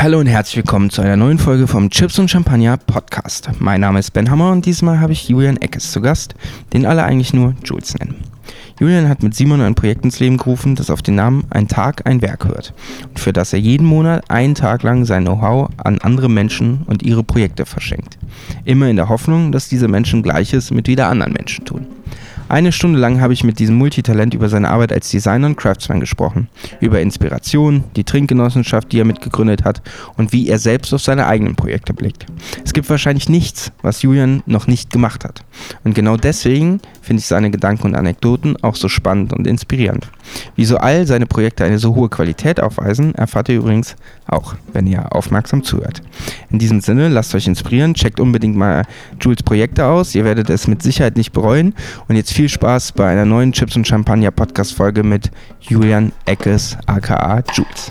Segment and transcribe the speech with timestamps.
[0.00, 3.50] Hallo und herzlich willkommen zu einer neuen Folge vom Chips und Champagner Podcast.
[3.58, 6.36] Mein Name ist Ben Hammer und diesmal habe ich Julian Eckes zu Gast,
[6.72, 8.14] den alle eigentlich nur Jules nennen.
[8.80, 12.06] Julian hat mit Simon ein Projekt ins Leben gerufen, das auf den Namen Ein Tag,
[12.06, 12.72] ein Werk hört
[13.08, 17.02] und für das er jeden Monat einen Tag lang sein Know-how an andere Menschen und
[17.02, 18.18] ihre Projekte verschenkt.
[18.64, 21.86] Immer in der Hoffnung, dass diese Menschen Gleiches mit wieder anderen Menschen tun.
[22.48, 26.00] Eine Stunde lang habe ich mit diesem Multitalent über seine Arbeit als Designer und Craftsman
[26.00, 26.48] gesprochen,
[26.80, 29.82] über Inspiration, die Trinkgenossenschaft, die er mitgegründet hat
[30.16, 32.24] und wie er selbst auf seine eigenen Projekte blickt.
[32.64, 35.44] Es gibt wahrscheinlich nichts, was Julian noch nicht gemacht hat.
[35.84, 40.08] Und genau deswegen finde ich seine Gedanken und Anekdoten auch so spannend und inspirierend.
[40.56, 43.94] Wieso all seine Projekte eine so hohe Qualität aufweisen, erfahrt ihr übrigens
[44.28, 46.02] auch, wenn ihr aufmerksam zuhört.
[46.50, 48.84] In diesem Sinne, lasst euch inspirieren, checkt unbedingt mal
[49.20, 51.74] Jules Projekte aus, ihr werdet es mit Sicherheit nicht bereuen.
[52.08, 56.76] Und jetzt viel Spaß bei einer neuen Chips und Champagner Podcast Folge mit Julian Eckes,
[56.86, 57.90] aka Jules.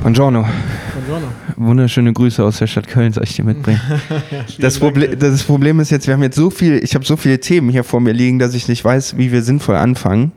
[0.00, 0.46] Buongiorno.
[0.94, 1.26] Buongiorno.
[1.56, 3.80] Wunderschöne Grüße aus der Stadt Köln, soll ich dir mitbringen.
[4.58, 7.38] das, Proble das Problem ist jetzt, wir haben jetzt so viel, ich habe so viele
[7.38, 10.32] Themen hier vor mir liegen, dass ich nicht weiß, wie wir sinnvoll anfangen.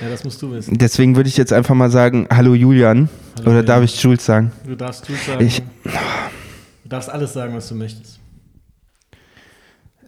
[0.00, 0.76] Ja, das musst du wissen.
[0.78, 3.08] Deswegen würde ich jetzt einfach mal sagen, hallo Julian.
[3.38, 4.52] Hallo, Oder darf ich Jules sagen?
[4.66, 5.44] Du darfst Jules sagen.
[5.44, 8.18] Ich, du darfst alles sagen, was du möchtest.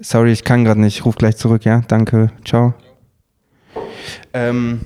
[0.00, 0.98] Sorry, ich kann gerade nicht.
[0.98, 1.82] Ich rufe gleich zurück, ja?
[1.88, 2.30] Danke.
[2.44, 2.74] Ciao.
[4.32, 4.80] Ähm,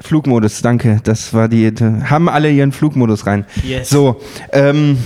[0.00, 1.00] Flugmodus, danke.
[1.02, 1.68] Das war die.
[1.70, 3.46] Haben alle ihren Flugmodus rein.
[3.64, 3.90] Yes.
[3.90, 4.20] So,
[4.52, 4.98] ähm,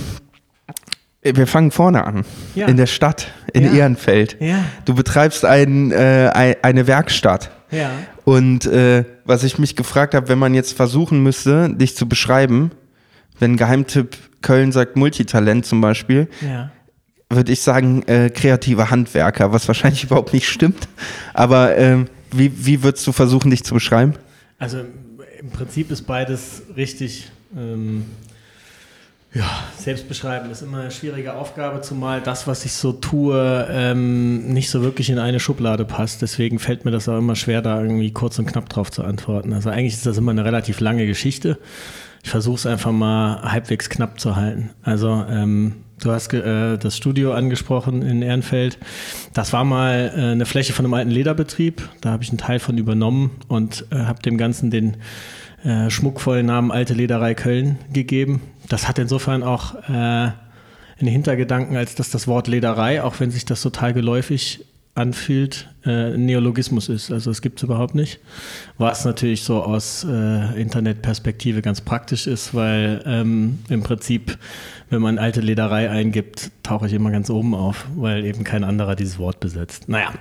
[1.23, 2.25] wir fangen vorne an.
[2.55, 2.67] Ja.
[2.67, 3.73] In der Stadt, in ja.
[3.73, 4.37] Ehrenfeld.
[4.39, 4.63] Ja.
[4.85, 7.51] Du betreibst ein, äh, eine Werkstatt.
[7.71, 7.91] Ja.
[8.31, 12.71] Und äh, was ich mich gefragt habe, wenn man jetzt versuchen müsste, dich zu beschreiben,
[13.39, 16.71] wenn Geheimtipp Köln sagt Multitalent zum Beispiel, ja.
[17.29, 20.87] würde ich sagen äh, kreativer Handwerker, was wahrscheinlich überhaupt nicht stimmt.
[21.33, 24.13] Aber äh, wie, wie würdest du versuchen, dich zu beschreiben?
[24.59, 24.79] Also
[25.37, 27.29] im Prinzip ist beides richtig.
[27.53, 28.05] Ähm,
[29.33, 34.47] ja, selbst beschreiben ist immer eine schwierige Aufgabe, zumal das, was ich so tue, ähm,
[34.53, 36.21] nicht so wirklich in eine Schublade passt.
[36.21, 39.53] Deswegen fällt mir das auch immer schwer, da irgendwie kurz und knapp drauf zu antworten.
[39.53, 41.57] Also eigentlich ist das immer eine relativ lange Geschichte.
[42.23, 44.71] Ich versuche es einfach mal halbwegs knapp zu halten.
[44.83, 48.77] Also ähm, du hast äh, das Studio angesprochen in Ehrenfeld.
[49.33, 51.87] Das war mal äh, eine Fläche von einem alten Lederbetrieb.
[52.01, 54.97] Da habe ich einen Teil von übernommen und äh, habe dem Ganzen den
[55.63, 58.41] äh, schmuckvollen Namen Alte Lederei Köln gegeben.
[58.69, 60.35] Das hat insofern auch äh, einen
[60.99, 66.89] Hintergedanken, als dass das Wort Lederei, auch wenn sich das total geläufig anfühlt, äh, Neologismus
[66.89, 67.11] ist.
[67.11, 68.19] Also es gibt es überhaupt nicht.
[68.77, 74.37] Was natürlich so aus äh, Internetperspektive ganz praktisch ist, weil ähm, im Prinzip,
[74.89, 78.95] wenn man alte Lederei eingibt, tauche ich immer ganz oben auf, weil eben kein anderer
[78.95, 79.87] dieses Wort besetzt.
[79.87, 80.11] Naja,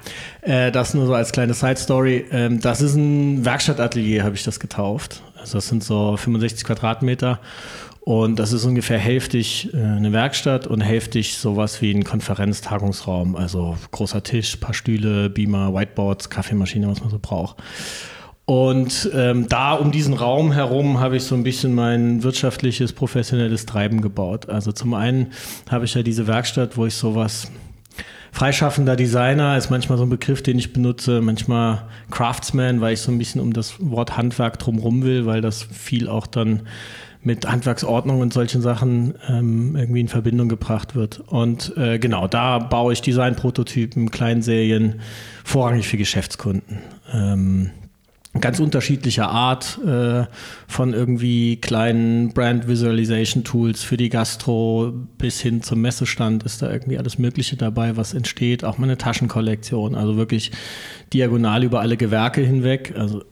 [0.43, 2.27] äh, das nur so als kleine Side-Story.
[2.31, 5.21] Ähm, das ist ein Werkstattatelier, habe ich das getauft.
[5.37, 7.41] Also das sind so 65 Quadratmeter
[8.01, 13.37] und das ist ungefähr hälftig äh, eine Werkstatt und hälftig sowas wie ein Konferenztagungsraum.
[13.37, 17.57] Also großer Tisch, paar Stühle, Beamer, Whiteboards, Kaffeemaschine, was man so braucht.
[18.47, 23.67] Und ähm, da um diesen Raum herum habe ich so ein bisschen mein wirtschaftliches, professionelles
[23.67, 24.49] Treiben gebaut.
[24.49, 25.29] Also zum einen
[25.71, 27.49] habe ich ja diese Werkstatt, wo ich sowas
[28.33, 33.13] freischaffender Designer ist manchmal so ein Begriff, den ich benutze, manchmal Craftsman, weil ich so
[33.13, 36.63] ein bisschen um das Wort Handwerk drumherum will, weil das viel auch dann
[37.23, 41.21] mit Handwerksordnung und solchen Sachen ähm, irgendwie in Verbindung gebracht wird.
[41.21, 45.01] Und äh, genau, da baue ich Designprototypen, Kleinserien,
[45.45, 46.79] vorrangig für Geschäftskunden.
[47.13, 47.71] Ähm,
[48.41, 50.25] ganz unterschiedlicher Art, äh,
[50.69, 56.71] von irgendwie kleinen Brand Visualization Tools für die Gastro bis hin zum Messestand ist da
[56.71, 58.65] irgendwie alles Mögliche dabei, was entsteht.
[58.65, 60.53] Auch mal eine Taschenkollektion, also wirklich
[61.13, 62.95] diagonal über alle Gewerke hinweg.
[62.97, 63.25] Also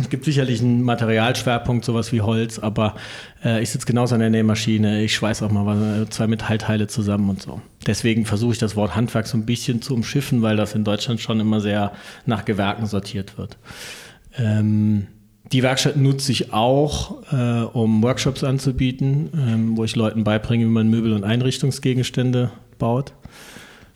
[0.00, 2.96] es gibt sicherlich einen Materialschwerpunkt, sowas wie Holz, aber
[3.44, 7.42] äh, ich sitze genauso an der Nähmaschine, ich schweiß auch mal zwei Metallteile zusammen und
[7.42, 7.60] so.
[7.86, 11.20] Deswegen versuche ich das Wort Handwerk so ein bisschen zu umschiffen, weil das in Deutschland
[11.20, 11.92] schon immer sehr
[12.24, 13.58] nach Gewerken sortiert wird.
[14.36, 15.06] Ähm,
[15.52, 20.70] die Werkstatt nutze ich auch, äh, um Workshops anzubieten, ähm, wo ich Leuten beibringe, wie
[20.70, 23.12] man Möbel und Einrichtungsgegenstände baut.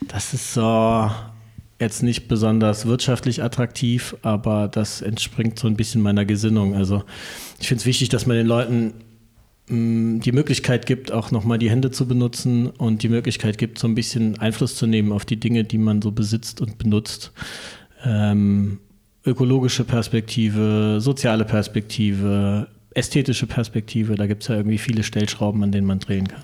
[0.07, 1.11] Das ist so
[1.81, 6.75] jetzt nicht besonders wirtschaftlich attraktiv, aber das entspringt so ein bisschen meiner Gesinnung.
[6.75, 7.03] Also
[7.59, 8.93] ich finde es wichtig, dass man den Leuten
[9.69, 13.79] mh, mm, die Möglichkeit gibt, auch nochmal die Hände zu benutzen und die Möglichkeit gibt,
[13.79, 17.33] so ein bisschen Einfluss zu nehmen auf die Dinge, die man so besitzt und benutzt.
[18.05, 18.79] Ähm,
[19.25, 24.17] ökologische Perspektive, soziale Perspektive, ästhetische Perspektive.
[24.17, 26.43] Da gibt es ja irgendwie viele Stellschrauben, an denen man drehen kann.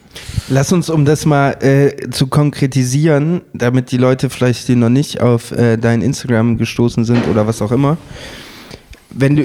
[0.48, 5.20] Lass uns, um das mal äh, zu konkretisieren, damit die Leute vielleicht, die noch nicht
[5.20, 7.98] auf äh, dein Instagram gestoßen sind oder was auch immer,
[9.18, 9.44] wenn du,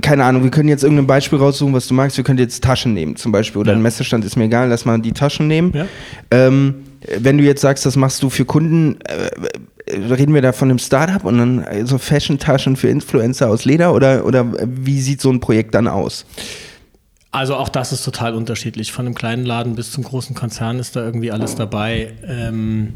[0.00, 2.16] keine Ahnung, wir können jetzt irgendein Beispiel raussuchen, was du magst.
[2.16, 3.78] Wir können jetzt Taschen nehmen, zum Beispiel, oder ja.
[3.78, 5.72] ein Messerstand ist mir egal, lass mal die Taschen nehmen.
[5.74, 5.86] Ja.
[6.30, 6.74] Ähm,
[7.18, 9.30] wenn du jetzt sagst, das machst du für Kunden, äh,
[9.88, 13.94] reden wir da von einem Startup und dann äh, so Fashion-Taschen für Influencer aus Leder
[13.94, 16.24] oder, oder wie sieht so ein Projekt dann aus?
[17.30, 18.92] Also auch das ist total unterschiedlich.
[18.92, 22.12] Von einem kleinen Laden bis zum großen Konzern ist da irgendwie alles dabei.
[22.26, 22.92] Ähm,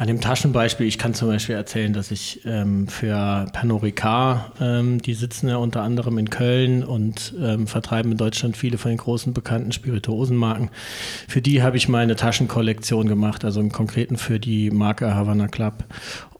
[0.00, 5.02] an dem Taschenbeispiel, ich kann zum Beispiel erzählen, dass ich ähm, für Pernod Ricard, ähm,
[5.02, 8.96] die sitzen ja unter anderem in Köln und ähm, vertreiben in Deutschland viele von den
[8.96, 10.70] großen bekannten Spirituosenmarken.
[11.28, 15.48] Für die habe ich mal eine Taschenkollektion gemacht, also im Konkreten für die Marke Havana
[15.48, 15.84] Club.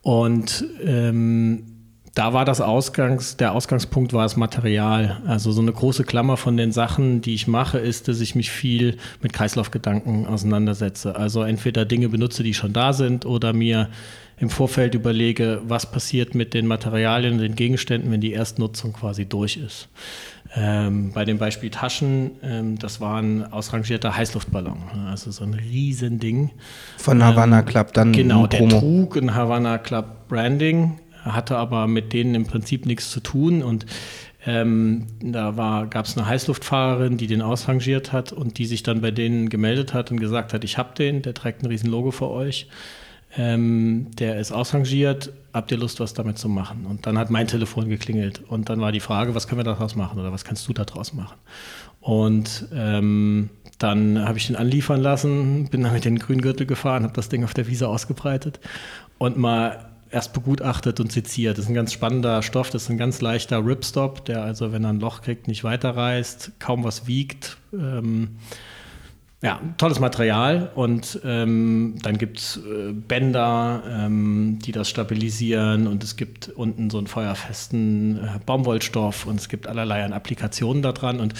[0.00, 1.69] Und ähm,
[2.14, 5.20] da war das Ausgangs, der Ausgangspunkt war das Material.
[5.26, 8.50] Also so eine große Klammer von den Sachen, die ich mache, ist, dass ich mich
[8.50, 11.14] viel mit Kreislaufgedanken auseinandersetze.
[11.14, 13.88] Also entweder Dinge benutze, die schon da sind, oder mir
[14.38, 19.26] im Vorfeld überlege, was passiert mit den Materialien und den Gegenständen, wenn die Erstnutzung quasi
[19.26, 19.88] durch ist.
[20.56, 24.78] Ähm, bei dem Beispiel Taschen, ähm, das war ein ausrangierter Heißluftballon,
[25.08, 26.50] also so ein Riesending.
[26.96, 28.12] Von Havana Club dann.
[28.12, 33.20] Genau, der trug ein Havana Club Branding hatte aber mit denen im Prinzip nichts zu
[33.20, 33.86] tun und
[34.46, 39.10] ähm, da gab es eine Heißluftfahrerin, die den ausrangiert hat und die sich dann bei
[39.10, 42.30] denen gemeldet hat und gesagt hat, ich habe den, der trägt ein riesen Logo für
[42.30, 42.66] euch.
[43.36, 46.86] Ähm, der ist ausrangiert, habt ihr Lust, was damit zu machen?
[46.86, 49.94] Und dann hat mein Telefon geklingelt und dann war die Frage, was können wir daraus
[49.94, 51.36] machen oder was kannst du daraus machen?
[52.00, 57.12] Und ähm, dann habe ich den anliefern lassen, bin dann mit den Grüngürtel gefahren, habe
[57.12, 58.58] das Ding auf der Wiese ausgebreitet
[59.18, 61.58] und mal erst begutachtet und seziert.
[61.58, 64.84] Das ist ein ganz spannender Stoff, das ist ein ganz leichter Ripstop, der also, wenn
[64.84, 67.56] er ein Loch kriegt, nicht weiterreißt, kaum was wiegt.
[67.72, 68.36] Ähm,
[69.42, 76.04] ja, tolles Material und ähm, dann gibt es äh, Bänder, ähm, die das stabilisieren und
[76.04, 81.20] es gibt unten so einen feuerfesten äh, Baumwollstoff und es gibt allerlei an Applikationen daran
[81.20, 81.32] und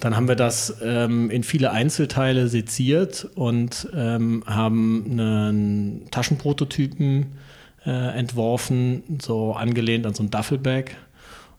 [0.00, 7.38] dann haben wir das ähm, in viele Einzelteile seziert und ähm, haben einen Taschenprototypen
[7.84, 10.92] äh, entworfen, so angelehnt an so ein Duffelbag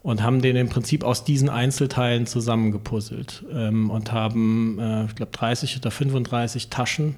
[0.04, 5.32] und haben den im Prinzip aus diesen Einzelteilen zusammengepuzzelt ähm, und haben, äh, ich glaube,
[5.32, 7.18] 30 oder 35 Taschen,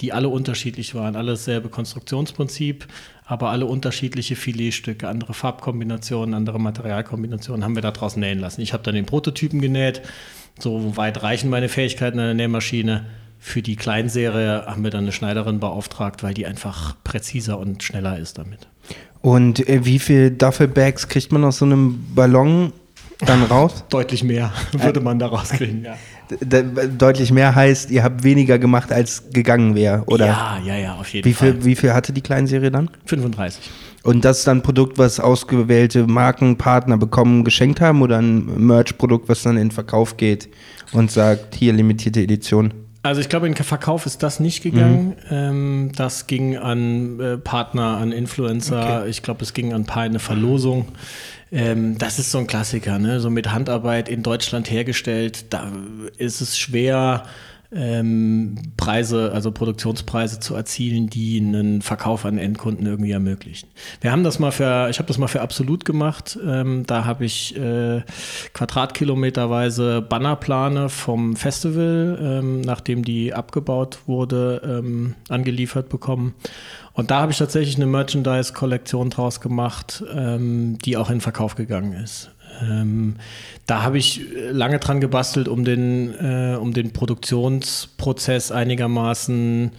[0.00, 2.86] die alle unterschiedlich waren, alle dasselbe Konstruktionsprinzip,
[3.24, 8.60] aber alle unterschiedliche Filetstücke, andere Farbkombinationen, andere Materialkombinationen haben wir daraus nähen lassen.
[8.60, 10.02] Ich habe dann den Prototypen genäht,
[10.58, 13.06] so weit reichen meine Fähigkeiten an der Nähmaschine
[13.38, 18.18] für die Kleinserie haben wir dann eine Schneiderin beauftragt, weil die einfach präziser und schneller
[18.18, 18.68] ist damit.
[19.20, 22.72] Und äh, wie viel Duffelbags kriegt man aus so einem Ballon
[23.20, 23.84] dann raus?
[23.88, 25.96] Deutlich mehr würde man da rauskriegen, ja.
[26.98, 30.26] deutlich mehr heißt, ihr habt weniger gemacht, als gegangen wäre, oder?
[30.26, 31.52] Ja, ja, ja, auf jeden wie Fall.
[31.52, 32.90] Viel, wie viel hatte die Kleinserie dann?
[33.06, 33.70] 35.
[34.04, 39.28] Und das ist dann ein Produkt, was ausgewählte Markenpartner bekommen, geschenkt haben oder ein Merch-Produkt,
[39.28, 40.48] was dann in den Verkauf geht
[40.92, 42.72] und sagt, hier limitierte Edition?
[43.02, 45.08] Also ich glaube, in Verkauf ist das nicht gegangen.
[45.08, 45.14] Mhm.
[45.30, 49.00] Ähm, das ging an äh, Partner, an Influencer.
[49.00, 49.10] Okay.
[49.10, 50.88] Ich glaube, es ging an ein paar in eine Verlosung.
[51.50, 53.20] Ähm, das ist so ein Klassiker, ne?
[53.20, 55.46] so mit Handarbeit in Deutschland hergestellt.
[55.50, 55.72] Da
[56.18, 57.24] ist es schwer,
[57.70, 63.68] ähm, Preise, also Produktionspreise zu erzielen, die einen Verkauf an Endkunden irgendwie ermöglichen.
[64.00, 66.38] Wir haben das mal für, ich habe das mal für Absolut gemacht.
[66.46, 68.02] Ähm, da habe ich äh,
[68.54, 76.34] Quadratkilometerweise Bannerplane vom Festival, ähm, nachdem die abgebaut wurde, ähm, angeliefert bekommen.
[76.94, 81.92] Und da habe ich tatsächlich eine Merchandise-Kollektion draus gemacht, ähm, die auch in Verkauf gegangen
[81.92, 82.30] ist.
[82.60, 83.16] Ähm,
[83.66, 89.72] da habe ich lange dran gebastelt, um den, äh, um den Produktionsprozess einigermaßen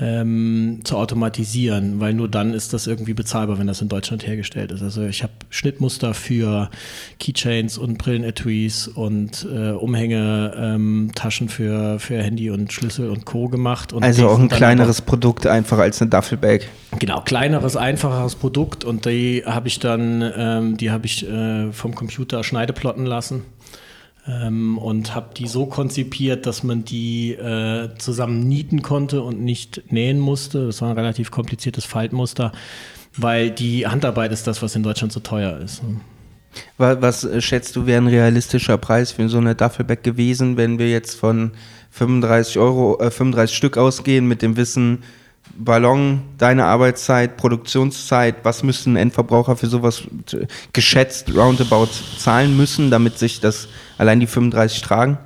[0.00, 4.72] ähm, zu automatisieren, weil nur dann ist das irgendwie bezahlbar, wenn das in Deutschland hergestellt
[4.72, 4.82] ist.
[4.82, 6.70] Also ich habe Schnittmuster für
[7.20, 13.48] Keychains und Brillenetuis und äh, Umhänge, ähm, Taschen für, für Handy und Schlüssel und Co.
[13.48, 13.92] gemacht.
[13.92, 16.62] Und also auch ein kleineres auch, Produkt einfach als eine Duffelbag.
[16.98, 21.94] Genau, kleineres, einfacheres Produkt und die habe ich dann, ähm, die habe ich äh, vom
[21.94, 23.42] Computer schneideplotten lassen
[24.26, 29.82] ähm, und habe die so konzipiert, dass man die äh, zusammen nieten konnte und nicht
[29.90, 30.66] nähen musste.
[30.66, 32.52] Das war ein relativ kompliziertes Faltmuster,
[33.16, 35.82] weil die Handarbeit ist das, was in Deutschland so teuer ist.
[36.78, 40.88] Was äh, schätzt du, wäre ein realistischer Preis für so eine Duffelbag gewesen, wenn wir
[40.88, 41.52] jetzt von
[41.90, 45.02] 35 Euro, äh, 35 Stück ausgehen mit dem Wissen,
[45.56, 50.02] Ballon, deine Arbeitszeit, Produktionszeit, was müssen Endverbraucher für sowas
[50.72, 55.18] geschätzt roundabout zahlen müssen, damit sich das allein die 35 tragen?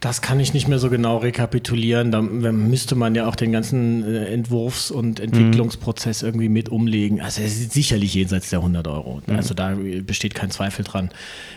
[0.00, 2.10] Das kann ich nicht mehr so genau rekapitulieren.
[2.10, 7.20] Da müsste man ja auch den ganzen äh, Entwurfs- und Entwicklungsprozess irgendwie mit umlegen.
[7.20, 9.20] Also es ist sicherlich jenseits der 100 Euro.
[9.26, 9.36] Mhm.
[9.36, 11.10] Also da besteht kein Zweifel dran.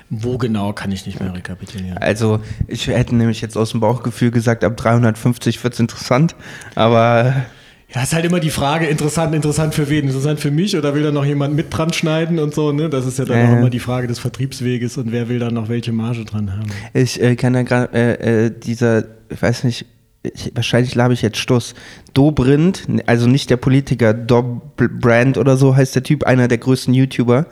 [0.10, 1.98] Wo genau, kann ich nicht mehr rekapitulieren.
[2.00, 6.36] Also ich hätte nämlich jetzt aus dem Bauchgefühl gesagt, ab 350 wird es interessant.
[6.76, 7.46] Aber
[7.94, 10.08] ja, ist halt immer die Frage, interessant, interessant für wen?
[10.08, 12.90] Interessant für mich oder will da noch jemand mit dran schneiden und so, ne?
[12.90, 13.46] Das ist ja dann äh.
[13.46, 16.70] auch immer die Frage des Vertriebsweges und wer will da noch welche Marge dran haben.
[16.94, 19.86] Ich äh, kann ja gerade, äh, äh, dieser, ich weiß nicht,
[20.24, 21.76] ich, wahrscheinlich labe ich jetzt Stuss.
[22.14, 27.46] Dobrindt, also nicht der Politiker, Brand oder so heißt der Typ, einer der größten YouTuber,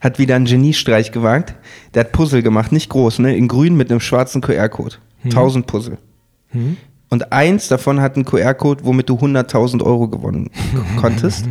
[0.00, 1.54] hat wieder einen Geniestreich gewagt.
[1.94, 3.36] Der hat Puzzle gemacht, nicht groß, ne?
[3.36, 4.96] In grün mit einem schwarzen QR-Code.
[5.22, 5.30] Hm.
[5.30, 5.98] 1000 Puzzle.
[6.48, 6.76] Hm.
[7.16, 10.50] Und eins davon hat einen QR-Code, womit du 100.000 Euro gewonnen
[11.00, 11.46] konntest.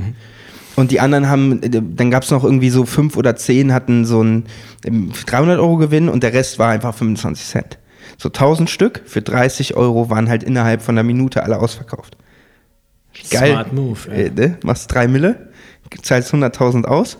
[0.76, 1.60] Und die anderen haben,
[1.96, 4.46] dann gab es noch irgendwie so fünf oder zehn hatten so einen
[4.84, 7.80] 300 Euro Gewinn und der Rest war einfach 25 Cent.
[8.20, 12.16] So 1000 Stück für 30 Euro waren halt innerhalb von einer Minute alle ausverkauft.
[13.32, 13.54] Geil.
[13.54, 14.12] Smart Move.
[14.12, 14.60] Äh, ne?
[14.64, 15.50] Machst drei Mille,
[16.04, 17.18] zahlst 100.000 aus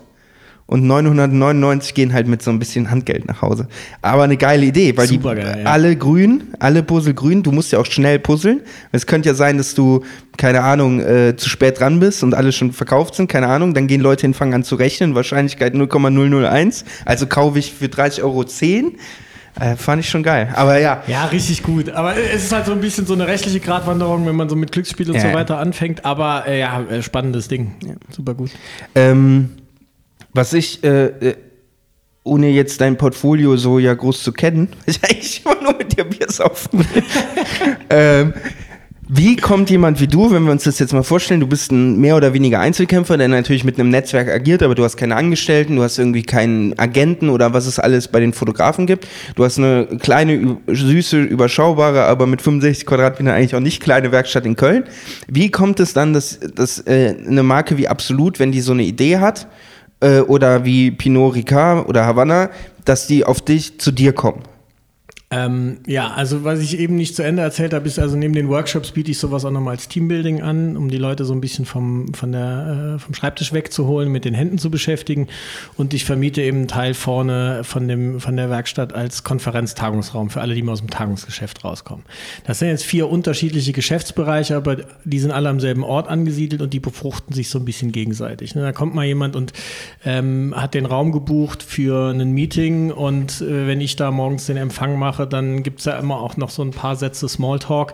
[0.68, 3.68] und 999 gehen halt mit so ein bisschen Handgeld nach Hause.
[4.02, 5.64] Aber eine geile Idee, weil Super die ja.
[5.66, 8.62] alle grün, alle Puzzle grün, du musst ja auch schnell puzzeln.
[8.92, 10.04] Es könnte ja sein, dass du,
[10.38, 13.86] keine Ahnung, äh, zu spät dran bist und alle schon verkauft sind, keine Ahnung, dann
[13.86, 18.44] gehen Leute hin, fangen an zu rechnen, Wahrscheinlichkeit 0,001, also kaufe ich für 30 Euro
[18.44, 18.98] 10.
[19.58, 20.50] Äh, fand ich schon geil.
[20.54, 21.02] Aber ja.
[21.08, 21.90] Ja, richtig gut.
[21.90, 24.74] Aber es ist halt so ein bisschen so eine rechtliche Gratwanderung, wenn man so mit
[24.74, 25.22] Glücksspiel und ja.
[25.22, 26.04] so weiter anfängt.
[26.04, 27.76] Aber äh, ja, äh, spannendes Ding.
[27.86, 27.94] Ja.
[28.10, 28.52] Super gut.
[28.96, 29.52] Ähm,
[30.36, 31.36] was ich, äh, äh,
[32.24, 36.04] ohne jetzt dein Portfolio so ja groß zu kennen, ich eigentlich immer nur mit dir
[36.04, 36.86] Bier saufen
[37.90, 38.34] ähm,
[39.08, 42.00] wie kommt jemand wie du, wenn wir uns das jetzt mal vorstellen, du bist ein
[42.02, 45.76] mehr oder weniger Einzelkämpfer, der natürlich mit einem Netzwerk agiert, aber du hast keine Angestellten,
[45.76, 49.08] du hast irgendwie keinen Agenten oder was es alles bei den Fotografen gibt.
[49.36, 54.48] Du hast eine kleine, süße, überschaubare, aber mit 65 Quadratmetern eigentlich auch nicht kleine Werkstatt
[54.48, 54.86] in Köln.
[55.28, 58.84] Wie kommt es dann, dass, dass äh, eine Marke wie Absolut, wenn die so eine
[58.84, 59.48] Idee hat,
[60.06, 62.50] äh, oder wie Pinot Ricard oder Havanna,
[62.86, 64.44] dass die auf dich zu dir kommen.
[65.36, 68.48] Ähm, ja, also was ich eben nicht zu Ende erzählt habe, ist also neben den
[68.48, 71.66] Workshops biete ich sowas auch nochmal als Teambuilding an, um die Leute so ein bisschen
[71.66, 75.28] vom, von der, äh, vom Schreibtisch wegzuholen, mit den Händen zu beschäftigen.
[75.76, 80.40] Und ich vermiete eben einen Teil vorne von, dem, von der Werkstatt als Konferenztagungsraum für
[80.40, 82.06] alle, die mal aus dem Tagungsgeschäft rauskommen.
[82.46, 86.72] Das sind jetzt vier unterschiedliche Geschäftsbereiche, aber die sind alle am selben Ort angesiedelt und
[86.74, 88.56] die befruchten sich so ein bisschen gegenseitig.
[88.56, 88.62] Ne?
[88.62, 89.52] Da kommt mal jemand und
[90.06, 94.56] ähm, hat den Raum gebucht für ein Meeting und äh, wenn ich da morgens den
[94.56, 97.94] Empfang mache, mache, dann gibt es ja immer auch noch so ein paar Sätze Smalltalk.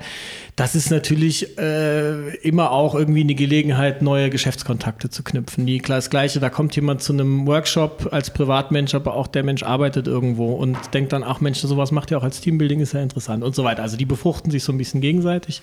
[0.55, 5.65] Das ist natürlich äh, immer auch irgendwie eine Gelegenheit, neue Geschäftskontakte zu knüpfen.
[5.65, 9.63] Die, das Gleiche, da kommt jemand zu einem Workshop als Privatmensch, aber auch der Mensch
[9.63, 13.01] arbeitet irgendwo und denkt dann, ach Mensch, sowas macht ja auch als Teambuilding, ist ja
[13.01, 13.81] interessant und so weiter.
[13.81, 15.61] Also die befruchten sich so ein bisschen gegenseitig.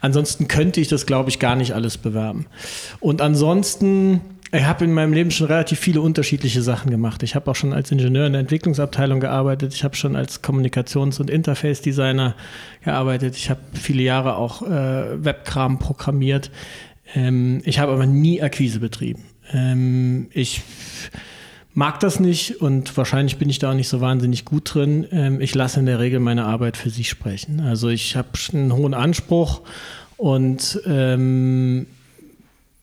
[0.00, 2.46] Ansonsten könnte ich das, glaube ich, gar nicht alles bewerben.
[3.00, 4.20] Und ansonsten
[4.54, 7.22] ich habe in meinem Leben schon relativ viele unterschiedliche Sachen gemacht.
[7.22, 9.72] Ich habe auch schon als Ingenieur in der Entwicklungsabteilung gearbeitet.
[9.72, 12.34] Ich habe schon als Kommunikations- und Interface-Designer
[12.84, 13.36] gearbeitet.
[13.36, 16.50] Ich habe viele Jahre auch äh, Webkram programmiert.
[17.14, 19.24] Ähm, ich habe aber nie Akquise betrieben.
[19.52, 20.60] Ähm, ich
[21.72, 25.06] mag das nicht und wahrscheinlich bin ich da auch nicht so wahnsinnig gut drin.
[25.12, 27.60] Ähm, ich lasse in der Regel meine Arbeit für sich sprechen.
[27.60, 29.62] Also ich habe einen hohen Anspruch
[30.18, 31.86] und ähm,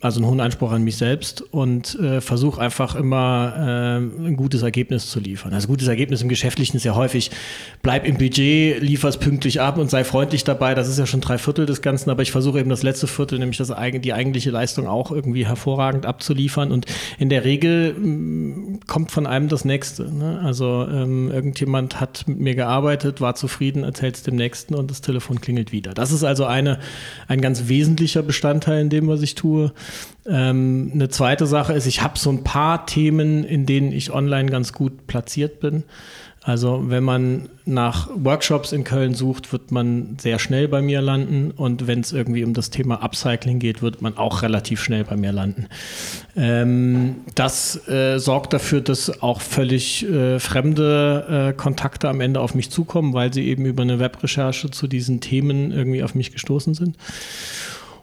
[0.02, 4.62] also einen hohen Anspruch an mich selbst und äh, versuche einfach immer äh, ein gutes
[4.62, 5.54] Ergebnis zu liefern.
[5.54, 7.32] Also gutes Ergebnis im Geschäftlichen ist ja häufig,
[7.82, 10.74] bleib im Budget, liefer es pünktlich ab und sei freundlich dabei.
[10.74, 13.40] Das ist ja schon drei Viertel des Ganzen, aber ich versuche eben das letzte Viertel,
[13.40, 16.72] nämlich das, die eigentliche Leistung auch irgendwie hervorragend abzuliefern.
[16.72, 16.86] Und
[17.18, 20.14] in der Regel mh, mm, kommt von einem das Nächste.
[20.14, 20.40] Ne?
[20.44, 25.02] Also ähm, irgendjemand hat mit mir gearbeitet, war zufrieden, erzählt es dem Nächsten und das
[25.02, 25.94] Telefon klingelt wieder.
[25.94, 26.80] Das ist also eine,
[27.28, 29.74] ein ganz wesentlicher Bestandteil in dem, was ich tue.
[30.26, 34.50] Ähm, eine zweite Sache ist, ich habe so ein paar Themen, in denen ich online
[34.50, 35.84] ganz gut platziert bin.
[36.42, 41.52] Also wenn man nach Workshops in Köln sucht, wird man sehr schnell bei mir landen.
[41.52, 45.18] Und wenn es irgendwie um das Thema Upcycling geht, wird man auch relativ schnell bei
[45.18, 45.68] mir landen.
[46.38, 52.56] Ähm, das äh, sorgt dafür, dass auch völlig äh, fremde äh, Kontakte am Ende auf
[52.56, 56.74] mich zukommen, weil sie eben über eine Webrecherche zu diesen Themen irgendwie auf mich gestoßen
[56.74, 56.96] sind.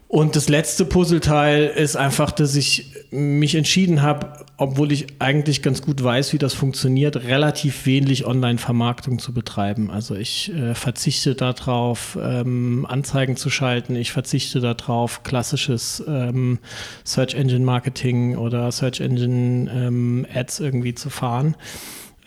[0.07, 5.81] Und das letzte Puzzleteil ist einfach, dass ich mich entschieden habe, obwohl ich eigentlich ganz
[5.81, 9.91] gut weiß, wie das funktioniert, relativ wenig Online-Vermarktung zu betreiben.
[9.91, 13.97] Also ich äh, verzichte darauf, ähm, Anzeigen zu schalten.
[13.97, 16.59] Ich verzichte darauf, klassisches ähm,
[17.03, 21.55] Search Engine Marketing oder Search Engine ähm, Ads irgendwie zu fahren,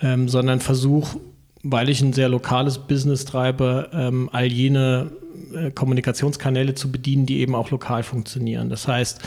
[0.03, 1.19] ähm, sondern versuche
[1.63, 5.11] weil ich ein sehr lokales Business treibe, ähm, all jene
[5.55, 8.71] äh, Kommunikationskanäle zu bedienen, die eben auch lokal funktionieren.
[8.71, 9.21] Das heißt,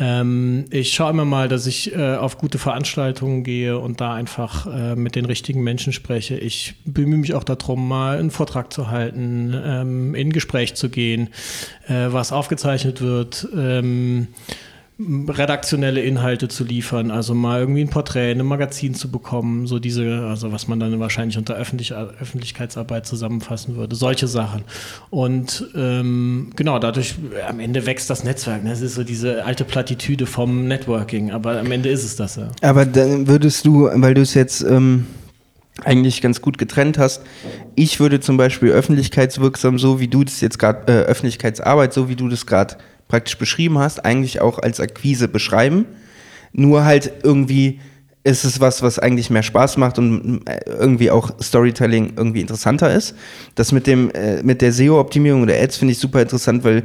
[0.00, 4.66] ähm, ich schaue immer mal, dass ich äh, auf gute Veranstaltungen gehe und da einfach
[4.66, 6.38] äh, mit den richtigen Menschen spreche.
[6.38, 11.28] Ich bemühe mich auch darum, mal einen Vortrag zu halten, ähm, in Gespräch zu gehen,
[11.86, 13.46] äh, was aufgezeichnet wird.
[15.28, 19.78] Redaktionelle Inhalte zu liefern, also mal irgendwie ein Porträt in einem Magazin zu bekommen, so
[19.78, 24.62] diese, also was man dann wahrscheinlich unter Öffentlich Öffentlichkeitsarbeit zusammenfassen würde, solche Sachen.
[25.08, 27.14] Und ähm, genau, dadurch,
[27.48, 28.62] am Ende wächst das Netzwerk.
[28.62, 28.70] Ne?
[28.70, 32.50] Das ist so diese alte Plattitüde vom Networking, aber am Ende ist es das ja.
[32.60, 35.06] Aber dann würdest du, weil du es jetzt ähm,
[35.84, 37.22] eigentlich ganz gut getrennt hast,
[37.74, 42.16] ich würde zum Beispiel öffentlichkeitswirksam, so wie du das jetzt gerade, äh, Öffentlichkeitsarbeit, so wie
[42.16, 42.76] du das gerade
[43.10, 45.84] praktisch beschrieben hast, eigentlich auch als Akquise beschreiben.
[46.52, 47.80] Nur halt irgendwie
[48.22, 52.92] ist es was, was eigentlich mehr Spaß macht und äh, irgendwie auch Storytelling irgendwie interessanter
[52.92, 53.14] ist.
[53.54, 56.84] Das mit dem, äh, mit der SEO-Optimierung oder Ads finde ich super interessant, weil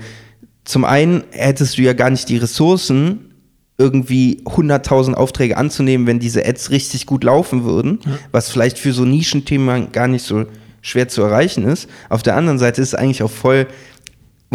[0.64, 3.34] zum einen hättest du ja gar nicht die Ressourcen,
[3.78, 8.12] irgendwie 100.000 Aufträge anzunehmen, wenn diese Ads richtig gut laufen würden, ja.
[8.32, 10.46] was vielleicht für so Nischenthemen gar nicht so
[10.82, 11.90] schwer zu erreichen ist.
[12.10, 13.68] Auf der anderen Seite ist es eigentlich auch voll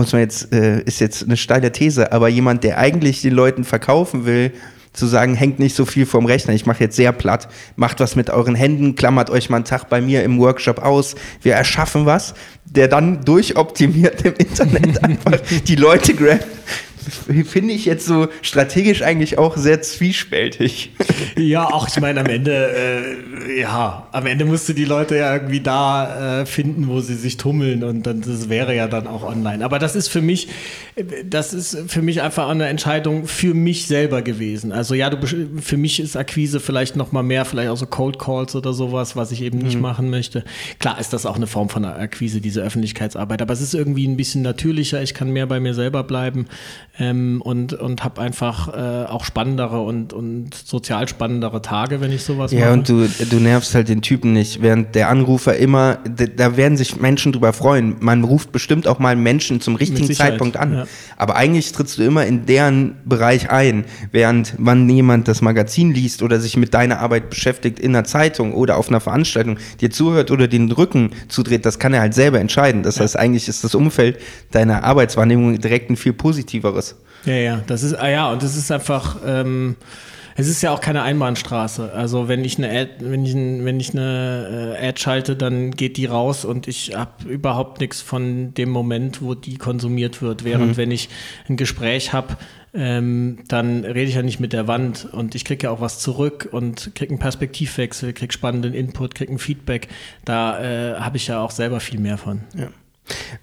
[0.00, 3.64] muss man jetzt, äh, ist jetzt eine steile These, aber jemand, der eigentlich den Leuten
[3.64, 4.52] verkaufen will,
[4.94, 8.16] zu sagen, hängt nicht so viel vom Rechner, ich mache jetzt sehr platt, macht was
[8.16, 12.06] mit euren Händen, klammert euch mal einen Tag bei mir im Workshop aus, wir erschaffen
[12.06, 16.46] was, der dann durchoptimiert im Internet einfach die Leute grabt
[17.44, 20.92] finde ich jetzt so strategisch eigentlich auch sehr zwiespältig.
[21.36, 23.16] Ja, auch ich meine, am Ende,
[23.48, 27.14] äh, ja, am Ende musst du die Leute ja irgendwie da äh, finden, wo sie
[27.14, 29.64] sich tummeln und dann, das wäre ja dann auch online.
[29.64, 30.48] Aber das ist für mich,
[31.24, 34.72] das ist für mich einfach eine Entscheidung für mich selber gewesen.
[34.72, 35.26] Also ja, du,
[35.60, 39.16] für mich ist Akquise vielleicht noch mal mehr, vielleicht auch so Cold Calls oder sowas,
[39.16, 39.82] was ich eben nicht mhm.
[39.82, 40.44] machen möchte.
[40.78, 44.16] Klar ist das auch eine Form von Akquise, diese Öffentlichkeitsarbeit, aber es ist irgendwie ein
[44.16, 45.02] bisschen natürlicher.
[45.02, 46.46] Ich kann mehr bei mir selber bleiben
[47.00, 52.22] ähm, und, und habe einfach äh, auch spannendere und, und sozial spannendere Tage, wenn ich
[52.22, 52.68] sowas ja, mache.
[52.68, 55.98] Ja, und du, du nervst halt den Typen nicht, während der Anrufer immer,
[56.36, 57.96] da werden sich Menschen drüber freuen.
[58.00, 60.74] Man ruft bestimmt auch mal Menschen zum richtigen Zeitpunkt an.
[60.74, 60.86] Ja.
[61.16, 66.22] Aber eigentlich trittst du immer in deren Bereich ein, während wann jemand das Magazin liest
[66.22, 70.30] oder sich mit deiner Arbeit beschäftigt in einer Zeitung oder auf einer Veranstaltung, dir zuhört
[70.30, 72.82] oder den Rücken zudreht, das kann er halt selber entscheiden.
[72.82, 74.18] Das heißt, eigentlich ist das Umfeld
[74.50, 76.79] deiner Arbeitswahrnehmung direkt ein viel positiveres.
[77.24, 79.76] Ja, ja, das ist, ah ja, und das ist einfach, ähm,
[80.36, 81.92] es ist ja auch keine Einbahnstraße.
[81.92, 85.96] Also wenn ich eine Ad, wenn ich, wenn ich eine äh, Ad schalte, dann geht
[85.96, 90.44] die raus und ich habe überhaupt nichts von dem Moment, wo die konsumiert wird.
[90.44, 90.76] Während mhm.
[90.76, 91.10] wenn ich
[91.48, 92.38] ein Gespräch habe,
[92.72, 95.98] ähm, dann rede ich ja nicht mit der Wand und ich kriege ja auch was
[95.98, 99.88] zurück und kriege einen Perspektivwechsel, kriege spannenden Input, kriege ein Feedback.
[100.24, 102.42] Da äh, habe ich ja auch selber viel mehr von.
[102.56, 102.68] Ja.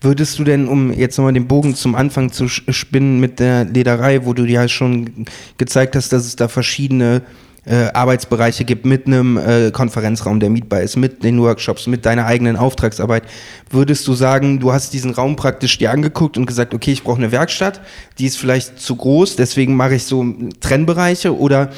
[0.01, 4.25] Würdest du denn, um jetzt nochmal den Bogen zum Anfang zu spinnen mit der Lederei,
[4.25, 5.25] wo du ja schon
[5.57, 7.21] gezeigt hast, dass es da verschiedene
[7.67, 12.25] äh, Arbeitsbereiche gibt mit einem äh, Konferenzraum, der mietbar ist, mit den Workshops, mit deiner
[12.25, 13.23] eigenen Auftragsarbeit,
[13.69, 17.17] würdest du sagen, du hast diesen Raum praktisch dir angeguckt und gesagt, okay, ich brauche
[17.17, 17.81] eine Werkstatt,
[18.19, 20.25] die ist vielleicht zu groß, deswegen mache ich so
[20.61, 21.37] Trennbereiche?
[21.37, 21.69] Oder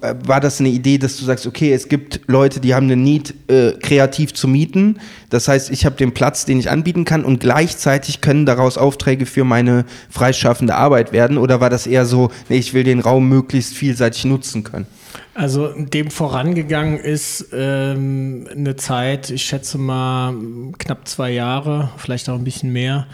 [0.00, 2.96] äh, war das eine Idee, dass du sagst, okay, es gibt Leute, die haben eine
[2.96, 4.98] Need, äh, kreativ zu mieten,
[5.30, 9.26] das heißt, ich habe den Platz, den ich anbieten kann und gleichzeitig können daraus Aufträge
[9.26, 11.36] für meine freischaffende Arbeit werden?
[11.36, 14.86] Oder war das eher so, nee, ich will den Raum möglichst vielseitig nutzen können?
[15.34, 20.34] Also dem vorangegangen ist ähm, eine Zeit, ich schätze mal
[20.78, 23.06] knapp zwei Jahre, vielleicht auch ein bisschen mehr,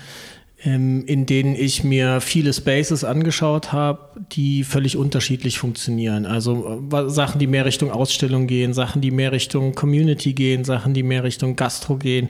[0.65, 3.99] in denen ich mir viele Spaces angeschaut habe,
[4.31, 6.25] die völlig unterschiedlich funktionieren.
[6.25, 10.95] Also äh, Sachen, die mehr Richtung Ausstellung gehen, Sachen, die mehr Richtung Community gehen, Sachen,
[10.95, 12.29] die mehr Richtung Gastro gehen.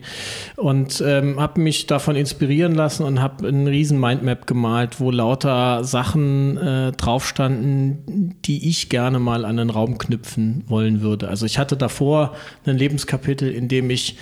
[0.56, 5.84] Und ähm, habe mich davon inspirieren lassen und habe einen riesen Mindmap gemalt, wo lauter
[5.84, 11.28] Sachen äh, drauf standen, die ich gerne mal an den Raum knüpfen wollen würde.
[11.28, 14.16] Also ich hatte davor ein Lebenskapitel, in dem ich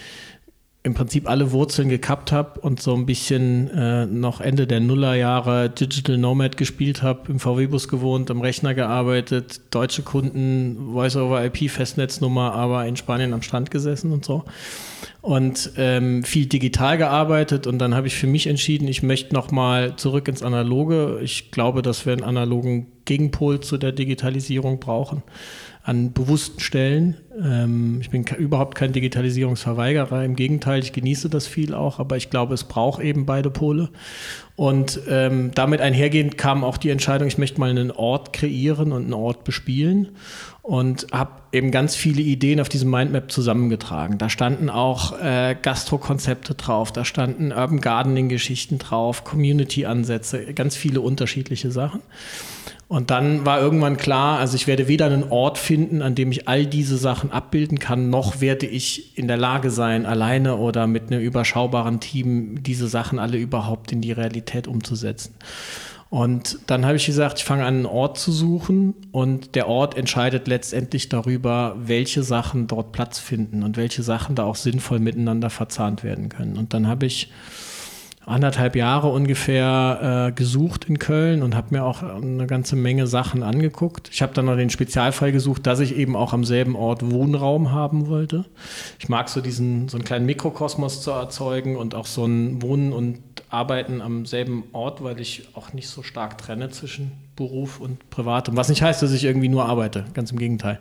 [0.82, 5.68] im Prinzip alle Wurzeln gekappt habe und so ein bisschen äh, noch Ende der Nullerjahre
[5.68, 12.96] Digital Nomad gespielt habe, im VW-Bus gewohnt, am Rechner gearbeitet, deutsche Kunden, Voice-over-IP-Festnetznummer, aber in
[12.96, 14.44] Spanien am Strand gesessen und so.
[15.20, 19.96] Und ähm, viel digital gearbeitet und dann habe ich für mich entschieden, ich möchte nochmal
[19.96, 21.20] zurück ins Analoge.
[21.22, 25.22] Ich glaube, dass wir einen analogen Gegenpol zu der Digitalisierung brauchen
[25.82, 30.24] an bewussten Stellen Ähm, ich bin überhaupt kein Digitalisierungsverweigerer.
[30.24, 33.90] Im Gegenteil, ich genieße das viel auch, aber ich glaube, es braucht eben beide Pole.
[34.56, 39.04] Und ähm, damit einhergehend kam auch die Entscheidung, ich möchte mal einen Ort kreieren und
[39.04, 40.10] einen Ort bespielen
[40.60, 44.18] und habe eben ganz viele Ideen auf diesem Mindmap zusammengetragen.
[44.18, 51.70] Da standen auch äh, Gastro-Konzepte drauf, da standen Urban Gardening-Geschichten drauf, Community-Ansätze, ganz viele unterschiedliche
[51.70, 52.02] Sachen.
[52.90, 56.48] Und dann war irgendwann klar, also ich werde weder einen Ort finden, an dem ich
[56.48, 61.04] all diese Sachen abbilden kann, noch werde ich in der Lage sein, alleine oder mit
[61.06, 65.36] einem überschaubaren Team diese Sachen alle überhaupt in die Realität umzusetzen.
[66.08, 69.96] Und dann habe ich gesagt, ich fange an, einen Ort zu suchen und der Ort
[69.96, 75.48] entscheidet letztendlich darüber, welche Sachen dort Platz finden und welche Sachen da auch sinnvoll miteinander
[75.48, 76.58] verzahnt werden können.
[76.58, 77.30] Und dann habe ich
[78.30, 83.42] anderthalb Jahre ungefähr äh, gesucht in Köln und habe mir auch eine ganze Menge Sachen
[83.42, 84.08] angeguckt.
[84.12, 87.72] Ich habe dann noch den Spezialfall gesucht, dass ich eben auch am selben Ort Wohnraum
[87.72, 88.44] haben wollte.
[88.98, 92.92] Ich mag so diesen so einen kleinen Mikrokosmos zu erzeugen und auch so ein Wohnen
[92.92, 93.18] und
[93.50, 98.56] Arbeiten am selben Ort, weil ich auch nicht so stark trenne zwischen Beruf und Privatem.
[98.56, 100.78] Was nicht heißt, dass ich irgendwie nur arbeite, ganz im Gegenteil.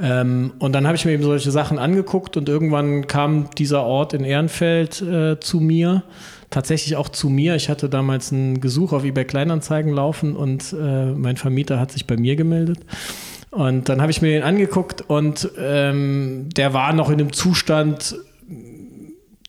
[0.00, 4.14] Ähm, und dann habe ich mir eben solche Sachen angeguckt und irgendwann kam dieser Ort
[4.14, 6.02] in Ehrenfeld äh, zu mir
[6.52, 7.56] tatsächlich auch zu mir.
[7.56, 12.06] Ich hatte damals ein Gesuch auf eBay Kleinanzeigen laufen und äh, mein Vermieter hat sich
[12.06, 12.78] bei mir gemeldet.
[13.50, 18.16] Und dann habe ich mir den angeguckt und ähm, der war noch in einem Zustand,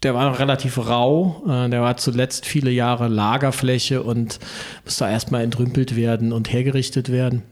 [0.04, 1.44] der war noch relativ rau.
[1.48, 4.40] Äh, der war zuletzt viele Jahre Lagerfläche und
[4.84, 7.44] musste erstmal entrümpelt werden und hergerichtet werden.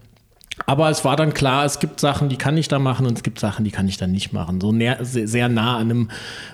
[0.66, 3.24] Aber es war dann klar, es gibt Sachen, die kann ich da machen und es
[3.24, 4.62] gibt Sachen, die kann ich dann nicht machen.
[4.62, 6.10] So näher, sehr nah an einem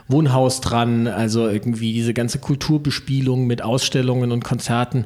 [0.07, 5.05] Wohnhaus dran, also irgendwie diese ganze Kulturbespielung mit Ausstellungen und Konzerten,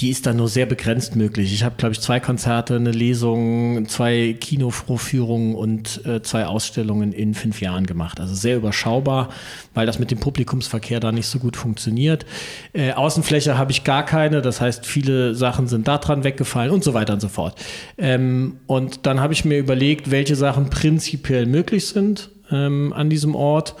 [0.00, 1.52] die ist dann nur sehr begrenzt möglich.
[1.52, 7.34] Ich habe, glaube ich, zwei Konzerte, eine Lesung, zwei Kinovorführungen und äh, zwei Ausstellungen in
[7.34, 8.20] fünf Jahren gemacht.
[8.20, 9.28] Also sehr überschaubar,
[9.74, 12.24] weil das mit dem Publikumsverkehr da nicht so gut funktioniert.
[12.72, 16.82] Äh, Außenfläche habe ich gar keine, das heißt, viele Sachen sind da dran weggefallen und
[16.82, 17.54] so weiter und so fort.
[17.98, 23.34] Ähm, und dann habe ich mir überlegt, welche Sachen prinzipiell möglich sind ähm, an diesem
[23.34, 23.74] Ort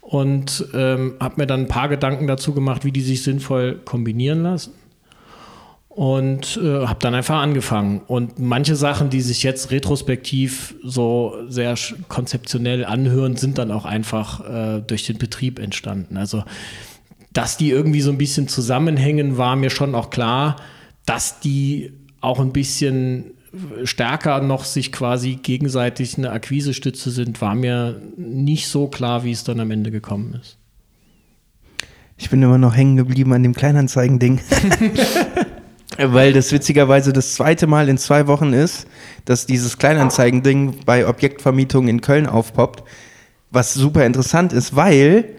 [0.00, 4.42] und ähm, habe mir dann ein paar Gedanken dazu gemacht, wie die sich sinnvoll kombinieren
[4.42, 4.72] lassen
[5.94, 8.00] und äh, habe dann einfach angefangen.
[8.06, 11.74] Und manche Sachen, die sich jetzt retrospektiv so sehr
[12.08, 16.16] konzeptionell anhören, sind dann auch einfach äh, durch den Betrieb entstanden.
[16.16, 16.44] Also,
[17.32, 20.56] dass die irgendwie so ein bisschen zusammenhängen, war mir schon auch klar,
[21.04, 23.34] dass die auch ein bisschen
[23.84, 29.44] stärker noch sich quasi gegenseitig eine Akquisestütze sind, war mir nicht so klar, wie es
[29.44, 30.58] dann am Ende gekommen ist.
[32.16, 34.40] Ich bin immer noch hängen geblieben an dem Kleinanzeigen-Ding.
[35.98, 38.86] Weil das witzigerweise das zweite Mal in zwei Wochen ist,
[39.24, 42.82] dass dieses Kleinanzeigen-Ding bei Objektvermietung in Köln aufpoppt.
[43.50, 45.36] Was super interessant ist, weil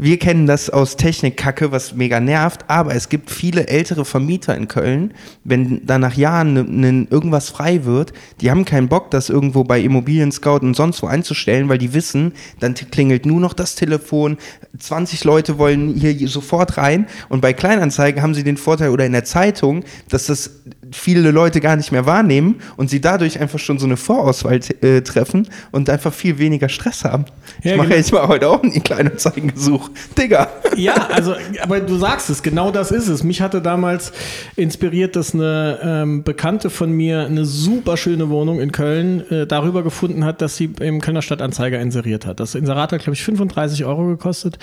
[0.00, 4.68] wir kennen das aus Technikkacke, was mega nervt, aber es gibt viele ältere Vermieter in
[4.68, 9.28] Köln, wenn da nach Jahren ne, ne, irgendwas frei wird, die haben keinen Bock, das
[9.28, 13.54] irgendwo bei Immobilien Scout und sonst wo einzustellen, weil die wissen, dann klingelt nur noch
[13.54, 14.38] das Telefon,
[14.78, 19.12] 20 Leute wollen hier sofort rein und bei Kleinanzeigen haben sie den Vorteil oder in
[19.12, 20.60] der Zeitung, dass das
[20.92, 25.00] viele Leute gar nicht mehr wahrnehmen und sie dadurch einfach schon so eine Vorauswahl äh,
[25.02, 27.24] treffen und einfach viel weniger Stress haben.
[27.62, 27.98] Ja, ich mache genau.
[27.98, 29.90] jetzt mal heute auch einen Kleinanzeigengesuch.
[30.16, 30.48] Digga.
[30.76, 33.22] Ja, also, aber du sagst es, genau das ist es.
[33.22, 34.12] Mich hatte damals
[34.56, 39.82] inspiriert, dass eine ähm, Bekannte von mir eine super schöne Wohnung in Köln äh, darüber
[39.82, 42.40] gefunden hat, dass sie im Kölner Stadtanzeiger inseriert hat.
[42.40, 44.58] Das Inserat hat, glaube ich, 35 Euro gekostet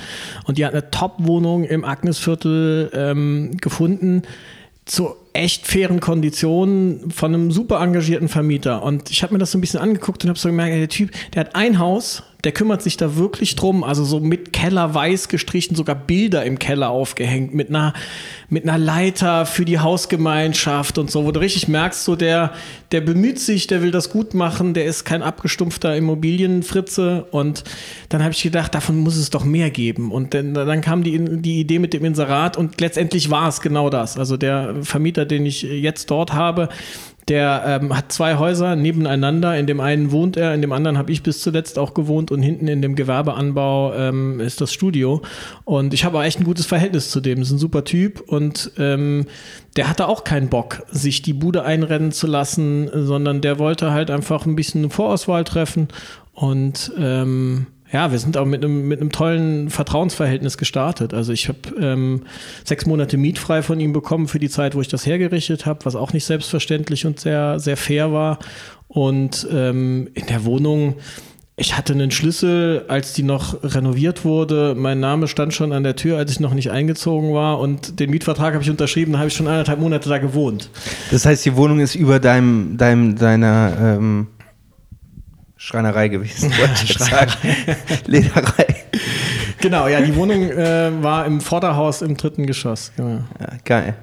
[0.45, 4.23] und die hat eine Top-Wohnung im Agnesviertel ähm, gefunden
[4.85, 8.83] zu echt fairen Konditionen von einem super engagierten Vermieter.
[8.83, 11.11] Und ich habe mir das so ein bisschen angeguckt und habe so gemerkt, der Typ,
[11.33, 15.29] der hat ein Haus, der kümmert sich da wirklich drum, also so mit Keller weiß
[15.29, 17.93] gestrichen, sogar Bilder im Keller aufgehängt, mit einer,
[18.49, 22.53] mit einer Leiter für die Hausgemeinschaft und so, wo du richtig merkst, so der,
[22.91, 27.25] der bemüht sich, der will das gut machen, der ist kein abgestumpfter Immobilienfritze.
[27.31, 27.63] Und
[28.10, 30.12] dann habe ich gedacht, davon muss es doch mehr geben.
[30.12, 33.89] Und dann, dann kam die, die Idee mit dem Inserat und letztendlich war es genau
[33.89, 36.69] das, also der Vermieter, den ich jetzt dort habe,
[37.27, 39.57] der ähm, hat zwei Häuser nebeneinander.
[39.57, 42.43] In dem einen wohnt er, in dem anderen habe ich bis zuletzt auch gewohnt und
[42.43, 45.21] hinten in dem Gewerbeanbau ähm, ist das Studio.
[45.63, 47.41] Und ich habe auch echt ein gutes Verhältnis zu dem.
[47.41, 49.25] Ist ein super Typ und ähm,
[49.75, 54.11] der hatte auch keinen Bock, sich die Bude einrennen zu lassen, sondern der wollte halt
[54.11, 55.88] einfach ein bisschen eine Vorauswahl treffen
[56.33, 61.13] und ähm, ja, wir sind auch mit einem, mit einem tollen Vertrauensverhältnis gestartet.
[61.13, 62.23] Also ich habe ähm,
[62.63, 65.95] sechs Monate mietfrei von ihm bekommen für die Zeit, wo ich das hergerichtet habe, was
[65.95, 68.39] auch nicht selbstverständlich und sehr, sehr fair war.
[68.87, 70.95] Und ähm, in der Wohnung
[71.57, 74.75] ich hatte einen Schlüssel, als die noch renoviert wurde.
[74.75, 77.59] Mein Name stand schon an der Tür, als ich noch nicht eingezogen war.
[77.59, 80.69] Und den Mietvertrag habe ich unterschrieben, da habe ich schon eineinhalb Monate da gewohnt.
[81.11, 84.27] Das heißt, die Wohnung ist über deinem, deinem deiner ähm,
[85.65, 87.32] Schreinerei gewesen, wollte ich sagen.
[88.06, 88.84] Lederei.
[89.65, 92.91] Genau, ja, die Wohnung äh, war im Vorderhaus im dritten Geschoss.
[92.95, 93.21] Genau.
[93.39, 93.95] Ja, geil.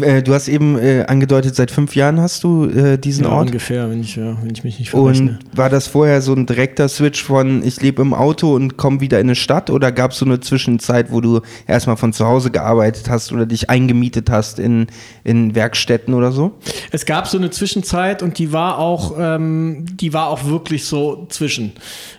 [0.00, 3.46] Äh, du hast eben äh, angedeutet, seit fünf Jahren hast du äh, diesen ja, Ort?
[3.46, 5.40] ungefähr, wenn ich, ja, wenn ich mich nicht verrechne.
[5.42, 9.00] Und war das vorher so ein direkter Switch von ich lebe im Auto und komme
[9.00, 12.24] wieder in eine Stadt oder gab es so eine Zwischenzeit, wo du erstmal von zu
[12.24, 14.86] Hause gearbeitet hast oder dich eingemietet hast in,
[15.24, 16.52] in Werkstätten oder so?
[16.92, 21.26] Es gab so eine Zwischenzeit und die war auch, ähm, die war auch wirklich so
[21.28, 21.72] zwischen.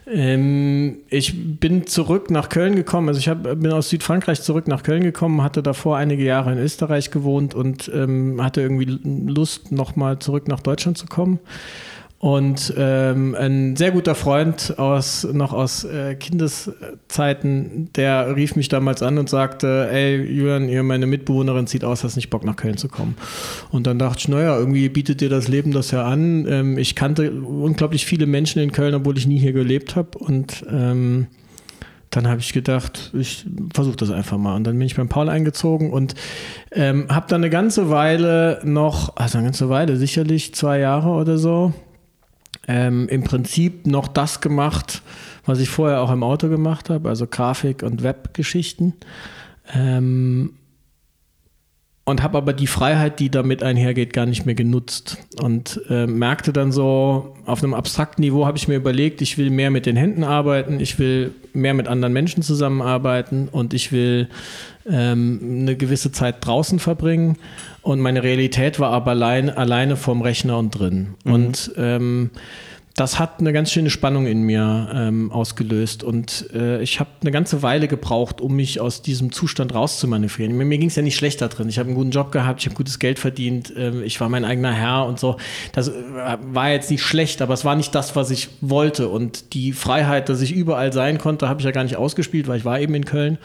[0.06, 4.84] Ähm, ich bin zurück nach Köln gekommen, also ich hab, bin aus Südfrankreich zurück nach
[4.84, 10.20] Köln gekommen, hatte davor einige Jahre in Österreich gewohnt und ähm, hatte irgendwie Lust, nochmal
[10.20, 11.40] zurück nach Deutschland zu kommen.
[12.24, 19.04] Und ähm, ein sehr guter Freund aus noch aus äh, Kindeszeiten, der rief mich damals
[19.04, 22.78] an und sagte, ey Julian, ihr meine Mitbewohnerin zieht aus, hast nicht Bock nach Köln
[22.78, 23.18] zu kommen.
[23.72, 26.48] Und dann dachte ich, naja, irgendwie bietet dir das Leben das ja an.
[26.48, 30.18] Ähm, ich kannte unglaublich viele Menschen in Köln, obwohl ich nie hier gelebt habe.
[30.18, 31.28] Und ähm,
[32.16, 34.56] dann habe ich gedacht, ich versuche das einfach mal.
[34.56, 36.14] Und dann bin ich beim Paul eingezogen und
[36.72, 41.38] ähm, habe dann eine ganze Weile noch, also eine ganze Weile, sicherlich zwei Jahre oder
[41.38, 41.74] so,
[42.68, 45.02] ähm, im Prinzip noch das gemacht,
[45.46, 48.94] was ich vorher auch im Auto gemacht habe, also Grafik- und Webgeschichten.
[49.74, 50.52] Ähm,
[52.06, 55.18] und habe aber die Freiheit, die damit einhergeht, gar nicht mehr genutzt.
[55.42, 59.50] Und äh, merkte dann so, auf einem abstrakten Niveau habe ich mir überlegt, ich will
[59.50, 64.28] mehr mit den Händen arbeiten, ich will mehr mit anderen Menschen zusammenarbeiten und ich will
[64.86, 67.38] ähm, eine gewisse Zeit draußen verbringen.
[67.82, 71.16] Und meine Realität war aber allein, alleine vorm Rechner und drin.
[71.24, 71.34] Mhm.
[71.34, 72.32] Und ähm,
[72.96, 77.32] das hat eine ganz schöne Spannung in mir ähm, ausgelöst und äh, ich habe eine
[77.32, 80.56] ganze Weile gebraucht, um mich aus diesem Zustand rauszumanövrieren.
[80.56, 81.70] Mir, mir ging es ja nicht schlecht da drin.
[81.70, 84.46] Ich habe einen guten Job gehabt, ich habe gutes Geld verdient, äh, ich war mein
[84.46, 85.38] eigener Herr und so.
[85.72, 85.94] Das äh,
[86.44, 89.10] war jetzt nicht schlecht, aber es war nicht das, was ich wollte.
[89.10, 92.60] Und die Freiheit, dass ich überall sein konnte, habe ich ja gar nicht ausgespielt, weil
[92.60, 93.40] ich war eben in Köln.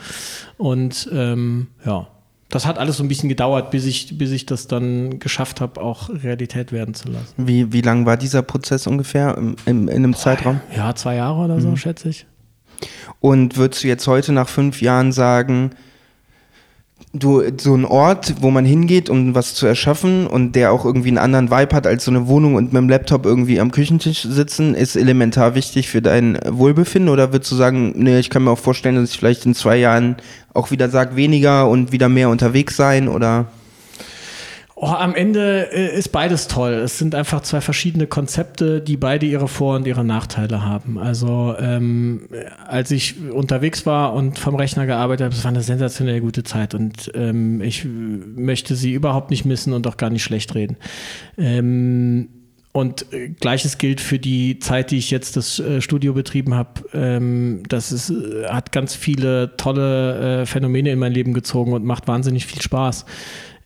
[0.59, 2.07] Und ähm, ja,
[2.49, 5.81] das hat alles so ein bisschen gedauert, bis ich, bis ich das dann geschafft habe,
[5.81, 7.35] auch Realität werden zu lassen.
[7.37, 10.61] Wie, wie lang war dieser Prozess ungefähr im, im, in einem Boah, Zeitraum?
[10.75, 11.77] Ja, zwei Jahre oder so, mhm.
[11.77, 12.27] schätze ich.
[13.21, 15.73] Und würdest du jetzt heute nach fünf Jahren sagen,
[17.19, 21.09] du, so ein Ort, wo man hingeht, um was zu erschaffen und der auch irgendwie
[21.09, 24.23] einen anderen Vibe hat als so eine Wohnung und mit dem Laptop irgendwie am Küchentisch
[24.23, 27.11] sitzen, ist elementar wichtig für dein Wohlbefinden?
[27.11, 29.77] Oder würdest du sagen, nee, ich kann mir auch vorstellen, dass ich vielleicht in zwei
[29.77, 30.17] Jahren
[30.55, 33.47] auch wieder sage, weniger und wieder mehr unterwegs sein oder?
[34.81, 36.75] Oh, am Ende äh, ist beides toll.
[36.75, 40.99] Es sind einfach zwei verschiedene Konzepte, die beide ihre Vor- und ihre Nachteile haben.
[40.99, 42.29] Also ähm,
[42.65, 46.75] als ich unterwegs war und vom Rechner gearbeitet habe, es war eine sensationell gute Zeit
[46.75, 50.77] und ähm, ich möchte sie überhaupt nicht missen und auch gar nicht schlecht reden.
[51.37, 52.29] Ähm,
[52.71, 56.85] und äh, gleiches gilt für die Zeit, die ich jetzt das äh, Studio betrieben habe.
[56.95, 58.13] Ähm, das ist,
[58.49, 63.07] hat ganz viele tolle Phänomene in mein Leben gezogen und macht wahnsinnig viel Spaß.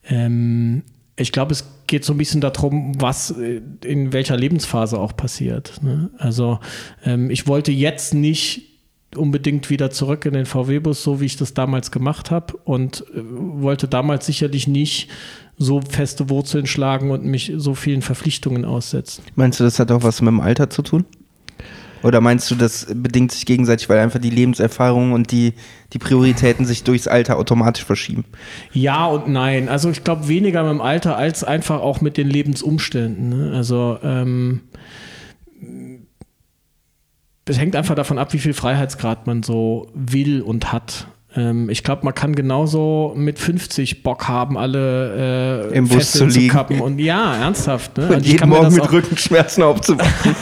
[0.09, 0.83] Ähm,
[1.17, 5.83] ich glaube, es geht so ein bisschen darum, was äh, in welcher Lebensphase auch passiert.
[5.83, 6.11] Ne?
[6.19, 6.59] Also
[7.05, 8.69] ähm, ich wollte jetzt nicht
[9.17, 13.21] unbedingt wieder zurück in den VW-Bus, so wie ich das damals gemacht habe und äh,
[13.23, 15.11] wollte damals sicherlich nicht
[15.59, 19.23] so feste Wurzeln schlagen und mich so vielen Verpflichtungen aussetzen.
[19.37, 21.05] Meinst du, das hat auch was mit dem Alter zu tun?
[22.03, 25.55] Oder meinst du, das bedingt sich gegenseitig, weil einfach die Lebenserfahrung und die,
[25.93, 28.25] die Prioritäten sich durchs Alter automatisch verschieben?
[28.73, 29.69] Ja und nein.
[29.69, 33.29] Also ich glaube weniger mit dem Alter als einfach auch mit den Lebensumständen.
[33.29, 33.57] Ne?
[33.57, 34.63] Also ähm,
[37.45, 41.09] es hängt einfach davon ab, wie viel Freiheitsgrad man so will und hat.
[41.35, 46.27] Ähm, ich glaube, man kann genauso mit 50 Bock haben, alle äh, im Bus zu,
[46.27, 46.49] liegen.
[46.49, 46.81] kappen.
[46.81, 47.97] Und ja, ernsthaft.
[47.97, 48.07] Ne?
[48.07, 50.37] Und also jeden Morgen mit Rückenschmerzen aufzuwachen.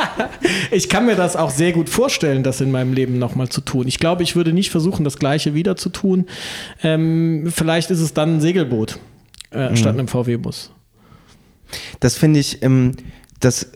[0.70, 3.86] ich kann mir das auch sehr gut vorstellen, das in meinem Leben nochmal zu tun.
[3.86, 6.26] Ich glaube, ich würde nicht versuchen, das Gleiche wieder zu tun.
[6.82, 8.98] Ähm, vielleicht ist es dann ein Segelboot
[9.52, 9.76] äh, mhm.
[9.76, 10.70] statt einem VW-Bus.
[12.00, 12.92] Das finde ich, ähm,
[13.40, 13.70] das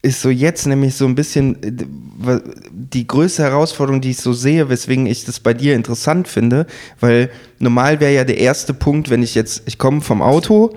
[0.00, 4.68] ist so jetzt nämlich so ein bisschen äh, die größte Herausforderung, die ich so sehe,
[4.68, 6.66] weswegen ich das bei dir interessant finde,
[7.00, 10.76] weil normal wäre ja der erste Punkt, wenn ich jetzt, ich komme vom Auto,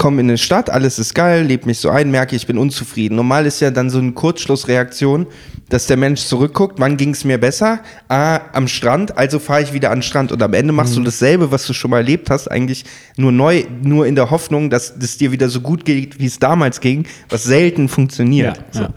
[0.00, 3.16] komme in eine Stadt, alles ist geil, lebe mich so ein, merke, ich bin unzufrieden.
[3.16, 5.26] Normal ist ja dann so eine Kurzschlussreaktion,
[5.68, 7.80] dass der Mensch zurückguckt, wann ging es mir besser?
[8.08, 10.32] Ah, am Strand, also fahre ich wieder an den Strand.
[10.32, 11.00] Und am Ende machst mhm.
[11.00, 12.86] du dasselbe, was du schon mal erlebt hast, eigentlich
[13.18, 16.38] nur neu, nur in der Hoffnung, dass es dir wieder so gut geht, wie es
[16.38, 18.56] damals ging, was selten funktioniert.
[18.56, 18.80] Ja, so.
[18.80, 18.88] ja.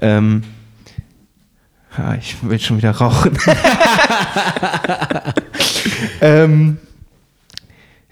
[0.00, 0.44] Ähm,
[1.96, 3.32] Ah, ich will schon wieder rauchen.
[6.20, 6.78] ähm,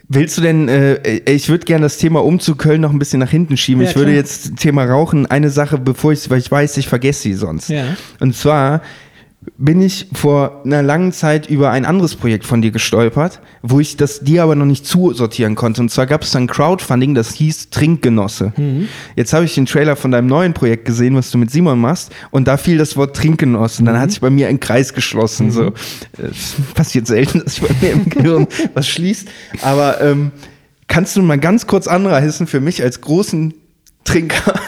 [0.09, 3.29] willst du denn, äh, ich würde gerne das Thema Umzug Köln noch ein bisschen nach
[3.29, 3.83] hinten schieben.
[3.83, 4.17] Ja, ich würde klar.
[4.17, 7.69] jetzt Thema Rauchen, eine Sache, bevor ich, weil ich weiß, ich vergesse sie sonst.
[7.69, 7.97] Ja.
[8.19, 8.81] Und zwar
[9.57, 13.97] bin ich vor einer langen Zeit über ein anderes Projekt von dir gestolpert, wo ich
[13.97, 15.81] das dir aber noch nicht zusortieren konnte.
[15.81, 18.53] Und zwar gab es dann Crowdfunding, das hieß Trinkgenosse.
[19.15, 22.11] Jetzt habe ich den Trailer von deinem neuen Projekt gesehen, was du mit Simon machst,
[22.31, 23.81] und da fiel das Wort Trinkgenosse.
[23.81, 25.51] Und dann hat sich bei mir ein Kreis geschlossen.
[25.51, 25.73] So,
[26.17, 29.27] es passiert selten, dass sich bei mir im Gehirn was schließt.
[29.61, 30.31] Aber ähm,
[30.87, 33.53] kannst du mal ganz kurz anreißen für mich als großen
[34.03, 34.59] Trinker?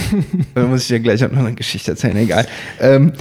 [0.54, 2.46] da muss ich dir gleich auch noch eine Geschichte erzählen, egal.
[2.80, 3.12] Ähm,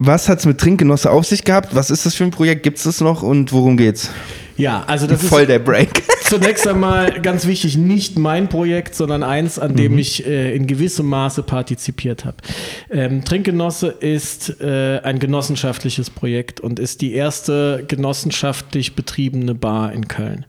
[0.00, 1.74] was hat's mit Trinkgenosse auf sich gehabt?
[1.74, 2.62] Was ist das für ein Projekt?
[2.62, 4.10] Gibt's das noch und worum geht's?
[4.56, 6.02] Ja, also das Voll ist der Break.
[6.24, 9.76] zunächst einmal ganz wichtig, nicht mein Projekt, sondern eins, an Mhm.
[9.76, 12.36] dem ich äh, in gewissem Maße partizipiert habe.
[12.90, 20.08] Ähm, Trinkgenosse ist äh, ein genossenschaftliches Projekt und ist die erste genossenschaftlich betriebene Bar in
[20.08, 20.46] Köln.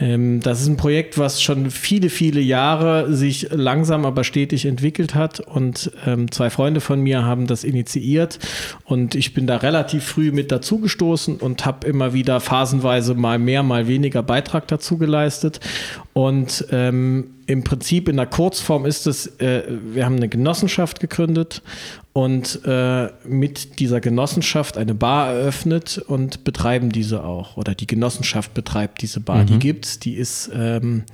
[0.00, 5.14] Ähm, das ist ein Projekt, was schon viele, viele Jahre sich langsam, aber stetig entwickelt
[5.14, 5.40] hat.
[5.40, 8.38] Und ähm, zwei Freunde von mir haben das initiiert.
[8.84, 13.62] Und ich bin da relativ früh mit dazugestoßen und habe immer wieder phasenweise mal mehr,
[13.62, 15.60] mal weniger Beitrag dazu geleistet.
[16.12, 21.62] Und ähm, im Prinzip in der Kurzform ist es, äh, wir haben eine Genossenschaft gegründet
[22.12, 27.56] und äh, mit dieser Genossenschaft eine Bar eröffnet und betreiben diese auch.
[27.56, 29.44] Oder die Genossenschaft betreibt diese Bar.
[29.44, 31.04] Die gibt's, die ist ähm,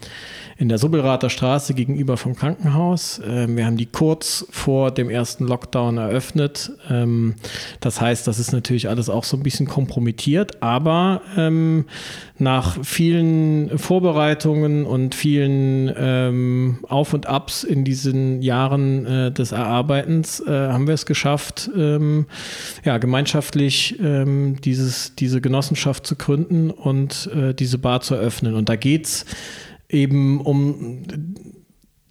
[0.56, 3.20] in der Subbelrather Straße gegenüber vom Krankenhaus.
[3.26, 6.72] Ähm, wir haben die kurz vor dem ersten Lockdown eröffnet.
[6.88, 7.34] Ähm,
[7.80, 11.84] das heißt, das ist natürlich alles auch so ein bisschen kompromittiert, aber ähm,
[12.38, 15.88] nach vielen Vorbereitungen und vielen
[16.28, 21.70] ähm, Auf und Abs in diesen Jahren äh, des Erarbeitens äh, haben wir es geschafft,
[21.76, 22.26] ähm,
[22.84, 28.54] ja, gemeinschaftlich ähm, dieses, diese Genossenschaft zu gründen und äh, diese Bar zu eröffnen.
[28.54, 29.26] Und da geht's
[29.88, 31.04] eben um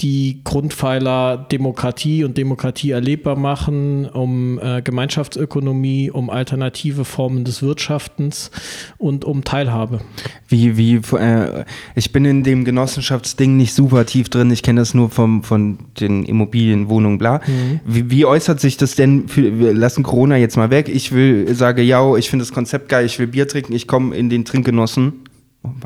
[0.02, 8.50] die Grundpfeiler Demokratie und Demokratie erlebbar machen, um äh, Gemeinschaftsökonomie, um alternative Formen des Wirtschaftens
[8.98, 10.02] und um Teilhabe.
[10.48, 11.64] Wie, wie, äh,
[11.96, 14.52] ich bin in dem Genossenschaftsding nicht super tief drin.
[14.52, 17.42] Ich kenne das nur vom, von den Immobilien, Wohnungen, bla.
[17.86, 19.28] Wie, wie äußert sich das denn?
[19.28, 20.90] Für, wir lassen Corona jetzt mal weg.
[20.90, 23.06] Ich will, sage, ja, ich finde das Konzept geil.
[23.06, 23.74] Ich will Bier trinken.
[23.74, 25.14] Ich komme in den Trinkgenossen.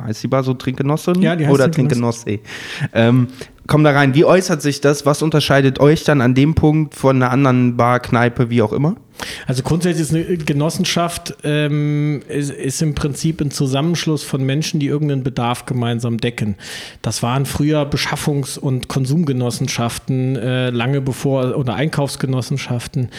[0.01, 1.21] Heißt die Bar so Trinkgenossin?
[1.21, 2.25] Ja, die heißt Oder Trinkgenosse.
[2.25, 2.91] Trinkgenosse.
[2.93, 3.27] Ähm,
[3.67, 4.15] komm da rein.
[4.15, 5.05] Wie äußert sich das?
[5.05, 8.95] Was unterscheidet euch dann an dem Punkt von einer anderen Bar, Kneipe, wie auch immer?
[9.47, 14.87] Also grundsätzlich ist eine Genossenschaft ähm, ist, ist im Prinzip ein Zusammenschluss von Menschen, die
[14.87, 16.55] irgendeinen Bedarf gemeinsam decken.
[17.01, 23.09] Das waren früher Beschaffungs- und Konsumgenossenschaften, äh, lange bevor, oder Einkaufsgenossenschaften.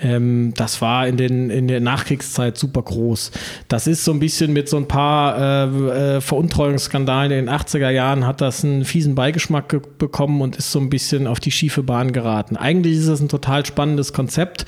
[0.00, 3.30] Ähm, das war in, den, in der Nachkriegszeit super groß.
[3.68, 7.90] Das ist so ein bisschen mit so ein paar äh, äh, Veruntreuungsskandalen in den 80er
[7.90, 11.50] Jahren hat das einen fiesen Beigeschmack ge- bekommen und ist so ein bisschen auf die
[11.50, 12.56] schiefe Bahn geraten.
[12.56, 14.66] Eigentlich ist es ein total spannendes Konzept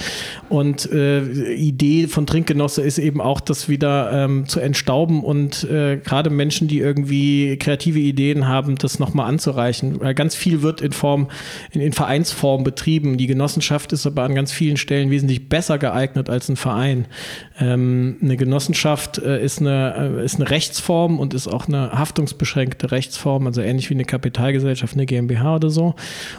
[0.48, 5.98] und äh, Idee von Trinkgenosse ist eben auch, das wieder ähm, zu entstauben und äh,
[5.98, 10.00] gerade Menschen, die irgendwie kreative Ideen haben, das nochmal anzureichen.
[10.00, 11.28] Weil ganz viel wird in Form,
[11.72, 13.16] in, in Vereinsform betrieben.
[13.18, 17.06] Die Genossenschaft ist aber an ganz vielen Stellen wesentlich besser geeignet als ein Verein.
[17.58, 22.90] Ähm, eine Genossenschaft äh, ist, eine, äh, ist eine Rechtsform und ist auch eine haftungsbeschränkte
[22.90, 25.94] Rechtsform, also ähnlich wie eine Kapitalgesellschaft, eine GmbH oder so.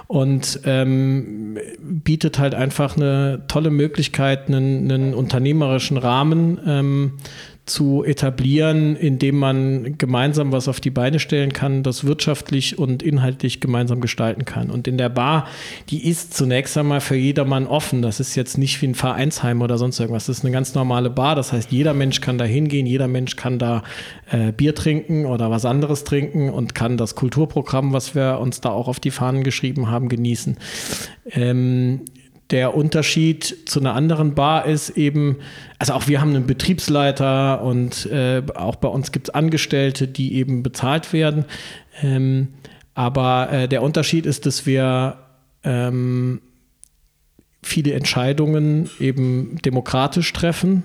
[0.08, 7.12] Und ähm, bietet halt einfach eine tolle Möglichkeit, einen, einen unternehmerischen Rahmen ähm,
[7.66, 13.62] zu etablieren, indem man gemeinsam was auf die Beine stellen kann, das wirtschaftlich und inhaltlich
[13.62, 14.72] gemeinsam gestalten kann.
[14.72, 15.48] Und in der Bar,
[15.90, 18.02] die ist zunächst einmal für jedermann offen.
[18.02, 20.26] Das ist jetzt nicht wie ein Vereinsheim oder sonst irgendwas.
[20.26, 21.36] Das ist eine ganz normale Bar.
[21.36, 23.84] Das heißt, jeder Mensch kann da hingehen, jeder Mensch kann da
[24.32, 28.70] äh, Bier trinken oder was anderes trinken und kann das Kulturprogramm, was wir uns da
[28.70, 30.58] auch auf die Fahnen geschrieben haben, genießen.
[31.30, 32.02] Ähm,
[32.52, 35.38] der Unterschied zu einer anderen Bar ist eben,
[35.80, 40.36] also auch wir haben einen Betriebsleiter und äh, auch bei uns gibt es Angestellte, die
[40.36, 41.46] eben bezahlt werden.
[42.02, 42.50] Ähm,
[42.94, 45.18] aber äh, der Unterschied ist, dass wir
[45.64, 46.42] ähm,
[47.64, 50.84] viele Entscheidungen eben demokratisch treffen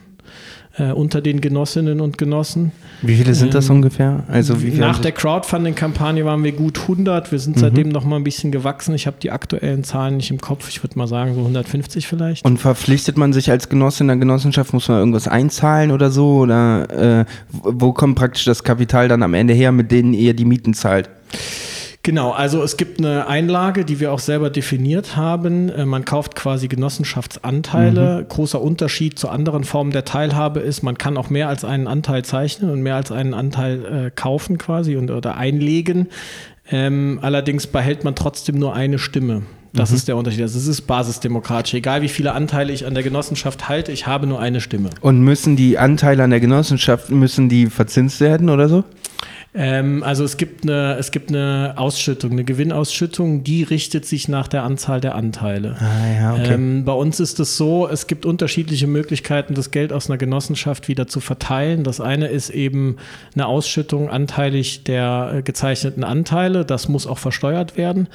[0.78, 2.72] äh, unter den Genossinnen und Genossen.
[3.02, 4.24] Wie viele sind das Ähm, ungefähr?
[4.28, 7.30] Also wie Nach der Crowdfunding-Kampagne waren wir gut 100.
[7.32, 7.42] Wir Mhm.
[7.42, 8.94] sind seitdem noch mal ein bisschen gewachsen.
[8.94, 10.68] Ich habe die aktuellen Zahlen nicht im Kopf.
[10.68, 12.44] Ich würde mal sagen so 150 vielleicht.
[12.44, 16.36] Und verpflichtet man sich als Genosse in der Genossenschaft, muss man irgendwas einzahlen oder so?
[16.38, 17.24] Oder äh,
[17.62, 21.08] wo kommt praktisch das Kapital dann am Ende her, mit denen ihr die Mieten zahlt?
[22.06, 25.70] Genau, also es gibt eine Einlage, die wir auch selber definiert haben.
[25.70, 28.20] Äh, man kauft quasi Genossenschaftsanteile.
[28.20, 28.28] Mhm.
[28.28, 32.24] Großer Unterschied zu anderen Formen der Teilhabe ist, man kann auch mehr als einen Anteil
[32.24, 36.06] zeichnen und mehr als einen Anteil äh, kaufen quasi und, oder einlegen.
[36.70, 39.42] Ähm, allerdings behält man trotzdem nur eine Stimme.
[39.72, 39.96] Das mhm.
[39.96, 40.42] ist der Unterschied.
[40.42, 41.74] Also es ist basisdemokratisch.
[41.74, 44.90] Egal wie viele Anteile ich an der Genossenschaft halte, ich habe nur eine Stimme.
[45.00, 48.84] Und müssen die Anteile an der Genossenschaft, müssen die verzinst werden oder so?
[49.58, 54.48] Ähm, also es gibt, eine, es gibt eine Ausschüttung, eine Gewinnausschüttung, die richtet sich nach
[54.48, 55.76] der Anzahl der Anteile.
[55.80, 56.54] Ah, ja, okay.
[56.54, 60.88] ähm, bei uns ist es so, es gibt unterschiedliche Möglichkeiten, das Geld aus einer Genossenschaft
[60.88, 61.84] wieder zu verteilen.
[61.84, 62.96] Das eine ist eben
[63.34, 66.66] eine Ausschüttung anteilig der äh, gezeichneten Anteile.
[66.66, 68.08] Das muss auch versteuert werden.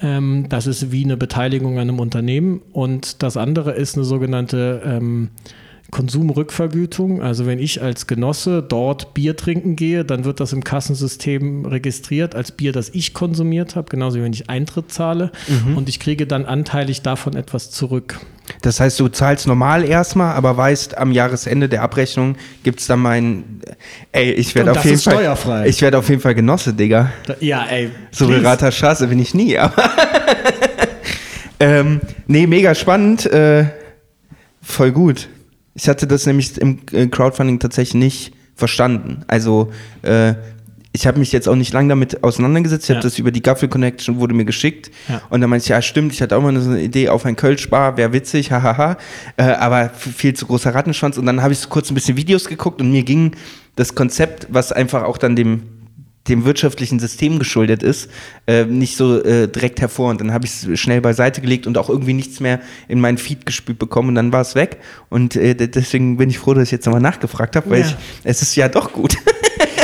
[0.00, 2.62] Ähm, das ist wie eine Beteiligung an einem Unternehmen.
[2.72, 5.30] Und das andere ist eine sogenannte ähm,
[5.90, 7.22] Konsumrückvergütung.
[7.22, 12.34] Also wenn ich als Genosse dort Bier trinken gehe, dann wird das im Kassensystem registriert
[12.34, 15.30] als Bier, das ich konsumiert habe, genauso wie wenn ich Eintritt zahle.
[15.46, 15.76] Mhm.
[15.76, 18.20] Und ich kriege dann anteilig davon etwas zurück.
[18.62, 23.00] Das heißt, du zahlst normal erstmal, aber weißt, am Jahresende der Abrechnung gibt es dann
[23.00, 23.60] mein,
[24.12, 25.66] ey, ich werde auf jeden Fall, steuerfrei.
[25.66, 27.12] ich werde auf jeden Fall Genosse, Digga.
[27.40, 27.90] ja, ey.
[28.10, 29.90] So berater Straße bin ich nie, aber,
[31.60, 33.66] ähm, nee, mega spannend, äh,
[34.62, 35.28] voll gut.
[35.76, 39.24] Ich hatte das nämlich im äh, Crowdfunding tatsächlich nicht verstanden.
[39.28, 39.70] Also
[40.02, 40.34] äh,
[40.92, 42.84] ich habe mich jetzt auch nicht lange damit auseinandergesetzt.
[42.84, 42.94] Ich ja.
[42.94, 44.90] habe das über die Gaffel Connection wurde mir geschickt.
[45.08, 45.20] Ja.
[45.28, 47.36] Und dann meinte ich, ja stimmt, ich hatte auch mal so eine Idee auf ein
[47.36, 48.96] Kölschbar, wäre witzig, hahaha.
[49.36, 51.18] Äh, aber viel zu großer Rattenschwanz.
[51.18, 53.32] Und dann habe ich so kurz ein bisschen Videos geguckt und mir ging
[53.76, 55.64] das Konzept, was einfach auch dann dem
[56.28, 58.10] dem wirtschaftlichen System geschuldet ist,
[58.46, 60.10] äh, nicht so äh, direkt hervor.
[60.10, 63.18] Und dann habe ich es schnell beiseite gelegt und auch irgendwie nichts mehr in meinen
[63.18, 64.78] Feed gespült bekommen und dann war es weg.
[65.08, 67.86] Und äh, deswegen bin ich froh, dass ich jetzt nochmal nachgefragt habe, weil ja.
[67.86, 69.16] ich, es ist ja doch gut.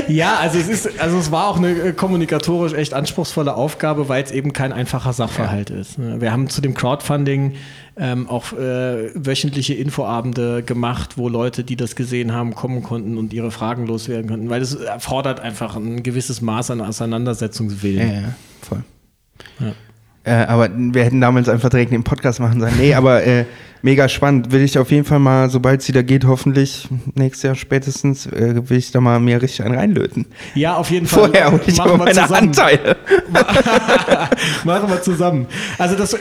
[0.09, 4.22] Ja, also es ist, also es war auch eine äh, kommunikatorisch echt anspruchsvolle Aufgabe, weil
[4.22, 5.76] es eben kein einfacher Sachverhalt ja.
[5.76, 5.99] ist.
[5.99, 6.20] Ne?
[6.20, 7.55] Wir haben zu dem Crowdfunding
[7.97, 13.32] ähm, auch äh, wöchentliche Infoabende gemacht, wo Leute, die das gesehen haben, kommen konnten und
[13.32, 18.09] ihre Fragen loswerden konnten, weil es erfordert einfach ein gewisses Maß an Auseinandersetzungswillen.
[18.09, 18.84] Ja, ja voll.
[19.61, 19.72] Ja.
[20.24, 22.74] Äh, aber wir hätten damals einfach direkt den Podcast machen sollen.
[22.78, 23.44] Nee, aber äh,
[23.82, 24.52] mega spannend.
[24.52, 28.68] Will ich auf jeden Fall mal, sobald es wieder geht, hoffentlich nächstes Jahr spätestens, äh,
[28.68, 30.26] will ich da mal mehr richtig einen reinlöten.
[30.54, 31.24] Ja, auf jeden Fall.
[31.24, 32.48] Vorher hole ich Machen aber meine zusammen.
[32.48, 32.96] Anteile.
[34.64, 35.46] Machen wir zusammen.
[35.78, 36.18] Also das äh,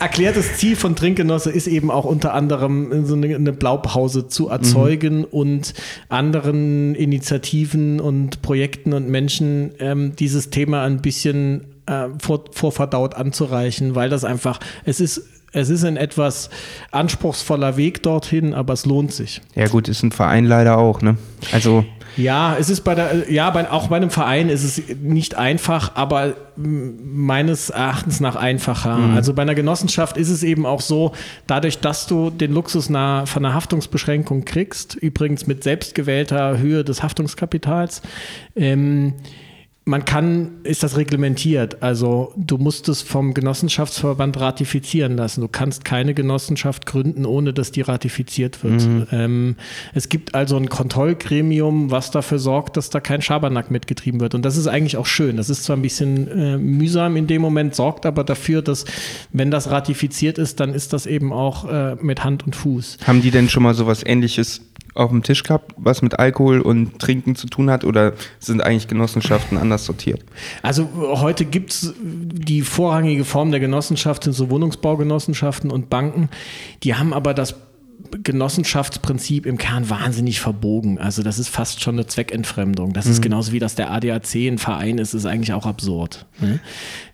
[0.00, 5.18] erklärtes Ziel von Trinkgenosse ist eben auch unter anderem so eine, eine Blaupause zu erzeugen
[5.18, 5.24] mhm.
[5.24, 5.74] und
[6.08, 13.94] anderen Initiativen und Projekten und Menschen ähm, dieses Thema ein bisschen äh, vor, vorverdaut anzureichen,
[13.94, 15.22] weil das einfach, es ist
[15.52, 16.50] es ist ein etwas
[16.90, 19.40] anspruchsvoller Weg dorthin, aber es lohnt sich.
[19.54, 21.16] Ja, gut, ist ein Verein leider auch, ne?
[21.52, 21.84] Also.
[22.18, 25.92] Ja, es ist bei der, ja, bei, auch bei einem Verein ist es nicht einfach,
[25.96, 28.96] aber meines Erachtens nach einfacher.
[28.96, 29.16] Mhm.
[29.16, 31.12] Also bei einer Genossenschaft ist es eben auch so,
[31.46, 37.02] dadurch, dass du den Luxus nach, von einer Haftungsbeschränkung kriegst, übrigens mit selbstgewählter Höhe des
[37.02, 38.00] Haftungskapitals,
[38.54, 39.14] ähm,
[39.88, 41.80] man kann, ist das reglementiert.
[41.80, 45.42] Also du musst es vom Genossenschaftsverband ratifizieren lassen.
[45.42, 48.84] Du kannst keine Genossenschaft gründen, ohne dass die ratifiziert wird.
[48.84, 49.06] Mhm.
[49.12, 49.56] Ähm,
[49.94, 54.34] es gibt also ein Kontrollgremium, was dafür sorgt, dass da kein Schabernack mitgetrieben wird.
[54.34, 55.36] Und das ist eigentlich auch schön.
[55.36, 58.86] Das ist zwar ein bisschen äh, mühsam in dem Moment, sorgt aber dafür, dass
[59.32, 62.98] wenn das ratifiziert ist, dann ist das eben auch äh, mit Hand und Fuß.
[63.06, 64.62] Haben die denn schon mal sowas ähnliches
[64.96, 68.88] auf dem Tisch gehabt, was mit Alkohol und Trinken zu tun hat oder sind eigentlich
[68.88, 70.24] Genossenschaften anders sortiert?
[70.62, 76.28] Also heute gibt es die vorrangige Form der Genossenschaft sind so Wohnungsbaugenossenschaften und Banken.
[76.82, 77.54] Die haben aber das
[78.22, 80.98] Genossenschaftsprinzip im Kern wahnsinnig verbogen.
[80.98, 82.92] Also das ist fast schon eine Zweckentfremdung.
[82.92, 83.12] Das mhm.
[83.12, 86.26] ist genauso wie, dass der ADAC ein Verein ist, ist eigentlich auch absurd.
[86.40, 86.60] Ne?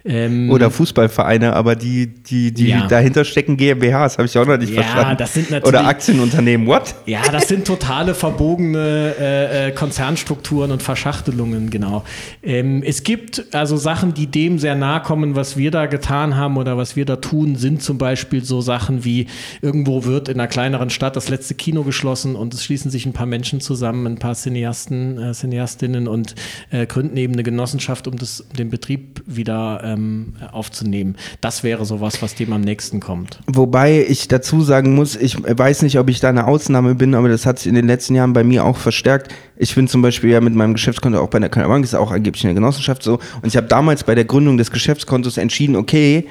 [0.04, 2.86] Ähm, Oder Fußballvereine, aber die, die, die ja.
[2.88, 5.16] dahinter stecken GmbHs, habe ich auch noch nicht ja, verstanden.
[5.18, 6.94] Das sind natürlich, Oder Aktienunternehmen, what?
[7.06, 12.04] Ja, das sind totale verbogene äh, äh, Konzernstrukturen und Verschachtelungen, genau.
[12.42, 16.56] Ähm, es gibt also Sachen, die dem sehr nahe kommen, was wir da getan haben
[16.56, 19.26] oder was wir da tun, sind zum Beispiel so Sachen wie
[19.60, 23.12] irgendwo wird in einer kleineren Stadt das letzte Kino geschlossen und es schließen sich ein
[23.12, 26.34] paar Menschen zusammen, ein paar Cineasten, äh, Cineastinnen und
[26.70, 31.16] äh, gründen eben eine Genossenschaft, um das, den Betrieb wieder äh, ähm, aufzunehmen.
[31.40, 33.38] Das wäre sowas, was dem am nächsten kommt.
[33.46, 37.28] Wobei ich dazu sagen muss, ich weiß nicht, ob ich da eine Ausnahme bin, aber
[37.28, 39.32] das hat sich in den letzten Jahren bei mir auch verstärkt.
[39.56, 42.44] Ich bin zum Beispiel ja mit meinem Geschäftskonto auch bei der Bank, ist auch angeblich
[42.44, 43.14] eine Genossenschaft so.
[43.14, 46.26] Und ich habe damals bei der Gründung des Geschäftskontos entschieden, okay,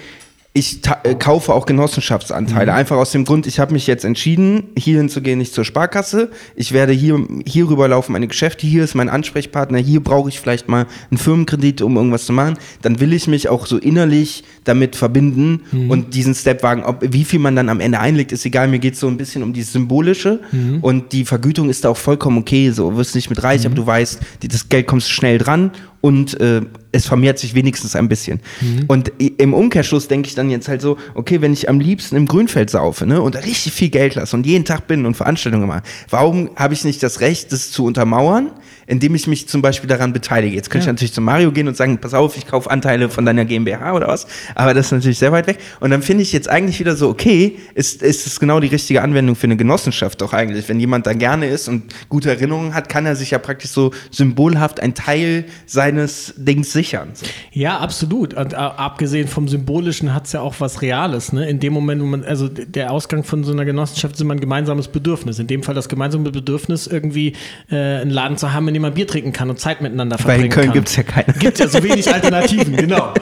[0.53, 2.73] ich äh, kaufe auch Genossenschaftsanteile.
[2.73, 2.77] Mhm.
[2.77, 6.29] Einfach aus dem Grund, ich habe mich jetzt entschieden, hierhin zu gehen, nicht zur Sparkasse.
[6.55, 10.67] Ich werde hier, hier rüberlaufen, meine Geschäfte, hier ist mein Ansprechpartner, hier brauche ich vielleicht
[10.67, 12.57] mal einen Firmenkredit, um irgendwas zu machen.
[12.81, 15.89] Dann will ich mich auch so innerlich damit verbinden mhm.
[15.89, 16.83] und diesen Step wagen.
[16.83, 18.67] Ob, wie viel man dann am Ende einlegt, ist egal.
[18.67, 20.79] Mir geht es so ein bisschen um dieses Symbolische mhm.
[20.81, 22.71] und die Vergütung ist da auch vollkommen okay.
[22.71, 23.75] So, du wirst nicht mit reich, aber mhm.
[23.75, 25.71] du weißt, das Geld kommst schnell dran
[26.01, 28.41] und äh, es vermehrt sich wenigstens ein bisschen.
[28.59, 28.85] Mhm.
[28.87, 32.25] Und im Umkehrschluss denke ich dann jetzt halt so, okay, wenn ich am liebsten im
[32.25, 35.83] Grünfeld saufe ne, und richtig viel Geld lasse und jeden Tag bin und Veranstaltungen mache,
[36.09, 38.51] warum habe ich nicht das Recht, das zu untermauern,
[38.88, 40.55] indem ich mich zum Beispiel daran beteilige?
[40.55, 40.91] Jetzt könnte ja.
[40.91, 43.93] ich natürlich zu Mario gehen und sagen, pass auf, ich kaufe Anteile von deiner GmbH
[43.93, 45.59] oder was, aber das ist natürlich sehr weit weg.
[45.79, 49.01] Und dann finde ich jetzt eigentlich wieder so, okay, ist, ist es genau die richtige
[49.01, 50.67] Anwendung für eine Genossenschaft doch eigentlich.
[50.69, 53.91] Wenn jemand da gerne ist und gute Erinnerungen hat, kann er sich ja praktisch so
[54.09, 57.09] symbolhaft ein Teil seines Dings sichern.
[57.13, 57.25] So.
[57.51, 58.34] Ja, absolut.
[58.34, 61.34] Und äh, abgesehen vom Symbolischen hat es ja auch was Reales.
[61.34, 61.49] Ne?
[61.49, 64.39] In dem Moment, wo man, also der Ausgang von so einer Genossenschaft ist immer ein
[64.39, 65.39] gemeinsames Bedürfnis.
[65.39, 67.34] In dem Fall das gemeinsame Bedürfnis, irgendwie
[67.69, 70.49] äh, einen Laden zu haben, in dem man Bier trinken kann und Zeit miteinander verbringen
[70.49, 70.57] kann.
[70.57, 71.34] Weil in Köln gibt es ja keine.
[71.34, 73.13] Gibt ja so wenig Alternativen, genau.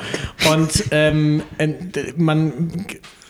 [0.52, 1.42] Und ähm,
[2.16, 2.86] man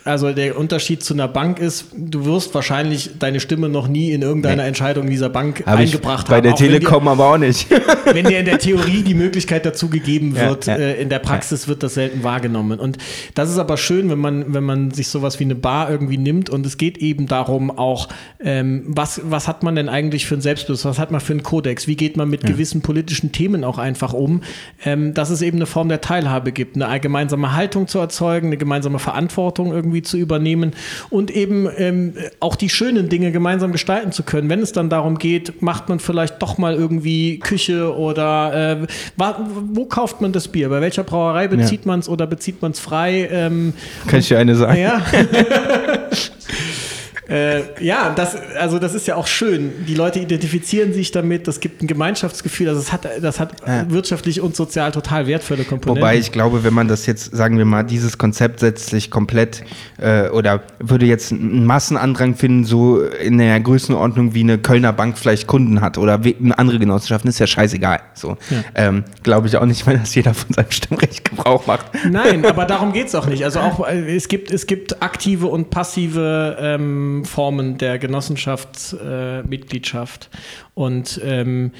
[0.05, 4.21] also der Unterschied zu einer Bank ist, du wirst wahrscheinlich deine Stimme noch nie in
[4.21, 4.69] irgendeiner nee.
[4.69, 6.43] Entscheidung dieser Bank Hab eingebracht bei haben.
[6.43, 7.67] Bei der Telekom dir, aber auch nicht.
[8.05, 10.85] wenn dir in der Theorie die Möglichkeit dazu gegeben wird, ja, ja.
[10.85, 11.67] Äh, in der Praxis ja.
[11.69, 12.79] wird das selten wahrgenommen.
[12.79, 12.97] Und
[13.35, 16.49] das ist aber schön, wenn man, wenn man sich sowas wie eine Bar irgendwie nimmt
[16.49, 18.07] und es geht eben darum auch,
[18.39, 21.43] ähm, was, was hat man denn eigentlich für ein Selbstbewusstsein, was hat man für einen
[21.43, 24.41] Kodex, wie geht man mit gewissen politischen Themen auch einfach um,
[24.85, 28.57] ähm, dass es eben eine Form der Teilhabe gibt, eine gemeinsame Haltung zu erzeugen, eine
[28.57, 30.73] gemeinsame Verantwortung irgendwie irgendwie zu übernehmen
[31.09, 34.49] und eben ähm, auch die schönen Dinge gemeinsam gestalten zu können.
[34.49, 38.87] Wenn es dann darum geht, macht man vielleicht doch mal irgendwie Küche oder äh,
[39.17, 40.69] wo kauft man das Bier?
[40.69, 41.87] Bei welcher Brauerei bezieht ja.
[41.87, 43.27] man es oder bezieht man es frei?
[43.31, 43.73] Ähm,
[44.07, 44.79] Kann ich dir eine sagen?
[44.79, 45.01] Ja.
[47.30, 49.86] Äh, ja, das, also das ist ja auch schön.
[49.88, 52.69] Die Leute identifizieren sich damit, das gibt ein Gemeinschaftsgefühl.
[52.69, 53.89] Also das hat, das hat ja.
[53.89, 56.01] wirtschaftlich und sozial total wertvolle Komponenten.
[56.01, 59.63] Wobei ich glaube, wenn man das jetzt, sagen wir mal, dieses Konzept setzt sich komplett
[59.97, 65.17] äh, oder würde jetzt einen Massenandrang finden, so in der Größenordnung wie eine Kölner Bank
[65.17, 67.99] vielleicht Kunden hat oder eine andere Genossenschaften, ist ja scheißegal.
[68.15, 68.38] So.
[68.49, 68.63] Ja.
[68.73, 71.86] Ähm, glaube ich auch nicht, weil das jeder von seinem Stimmrecht Gebrauch macht.
[72.09, 73.43] Nein, aber darum geht es auch nicht.
[73.43, 80.30] Also auch äh, es gibt, es gibt aktive und passive ähm, Formen der Genossenschaftsmitgliedschaft.
[80.34, 80.38] Äh,
[80.74, 81.72] und ähm,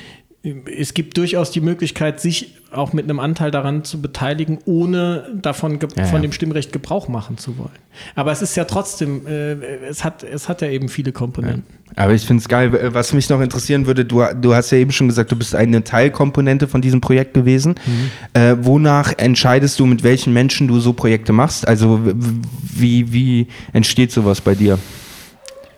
[0.42, 5.80] es gibt durchaus die Möglichkeit, sich auch mit einem Anteil daran zu beteiligen, ohne davon
[5.98, 7.72] ja, von dem Stimmrecht Gebrauch machen zu wollen.
[8.16, 9.54] Aber es ist ja trotzdem, äh,
[9.90, 11.66] es, hat, es hat ja eben viele Komponenten.
[11.68, 12.04] Ja.
[12.04, 12.94] Aber ich finde es geil.
[12.94, 15.84] Was mich noch interessieren würde, du, du hast ja eben schon gesagt, du bist eine
[15.84, 17.76] Teilkomponente von diesem Projekt gewesen.
[17.86, 18.40] Mhm.
[18.40, 21.68] Äh, wonach entscheidest du, mit welchen Menschen du so Projekte machst?
[21.68, 22.00] Also
[22.62, 24.78] wie, wie entsteht sowas bei dir?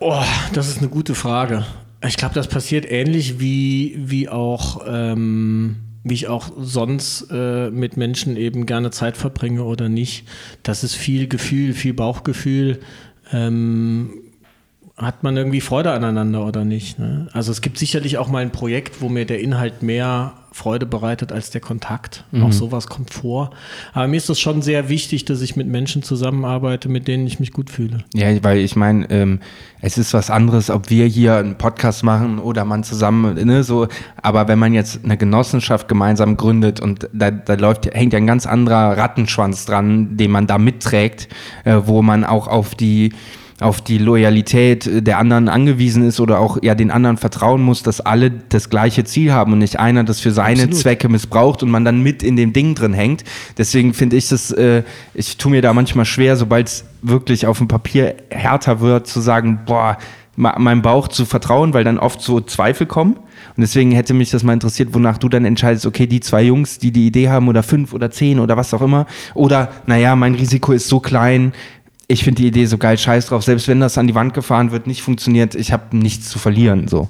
[0.04, 0.24] Oh,
[0.54, 1.64] das ist eine gute Frage.
[2.04, 7.98] Ich glaube, das passiert ähnlich wie, wie auch, ähm, wie ich auch sonst äh, mit
[7.98, 10.28] Menschen eben gerne Zeit verbringe oder nicht.
[10.64, 12.80] Das ist viel Gefühl, viel Bauchgefühl.
[13.32, 14.31] Ähm,
[15.02, 17.00] hat man irgendwie Freude aneinander oder nicht?
[17.00, 17.28] Ne?
[17.34, 21.32] Also es gibt sicherlich auch mal ein Projekt, wo mir der Inhalt mehr Freude bereitet
[21.32, 22.26] als der Kontakt.
[22.32, 22.44] Mhm.
[22.44, 23.52] Auch sowas kommt vor.
[23.94, 27.40] Aber mir ist es schon sehr wichtig, dass ich mit Menschen zusammenarbeite, mit denen ich
[27.40, 28.00] mich gut fühle.
[28.14, 29.40] Ja, weil ich meine, ähm,
[29.80, 33.88] es ist was anderes, ob wir hier einen Podcast machen oder man zusammen, ne, so.
[34.22, 38.28] Aber wenn man jetzt eine Genossenschaft gemeinsam gründet und da, da läuft, hängt ja ein
[38.28, 41.30] ganz anderer Rattenschwanz dran, den man da mitträgt,
[41.64, 43.14] äh, wo man auch auf die
[43.62, 48.02] auf die Loyalität der anderen angewiesen ist oder auch ja den anderen vertrauen muss, dass
[48.02, 50.76] alle das gleiche Ziel haben und nicht einer das für seine Absolut.
[50.76, 53.24] Zwecke missbraucht und man dann mit in dem Ding drin hängt.
[53.58, 54.84] Deswegen finde ich das, äh,
[55.14, 59.22] ich tue mir da manchmal schwer, sobald es wirklich auf dem Papier härter wird, zu
[59.22, 59.98] sagen, boah,
[60.36, 63.14] meinem Bauch zu vertrauen, weil dann oft so Zweifel kommen.
[63.14, 66.80] Und deswegen hätte mich das mal interessiert, wonach du dann entscheidest, okay, die zwei Jungs,
[66.80, 69.08] die die Idee haben oder fünf oder zehn oder was auch immer.
[69.34, 71.54] Oder, naja, mein Risiko ist so klein,
[72.12, 73.44] ich finde die Idee so geil, scheiß drauf.
[73.44, 76.88] Selbst wenn das an die Wand gefahren wird, nicht funktioniert, ich habe nichts zu verlieren.
[76.88, 77.08] So.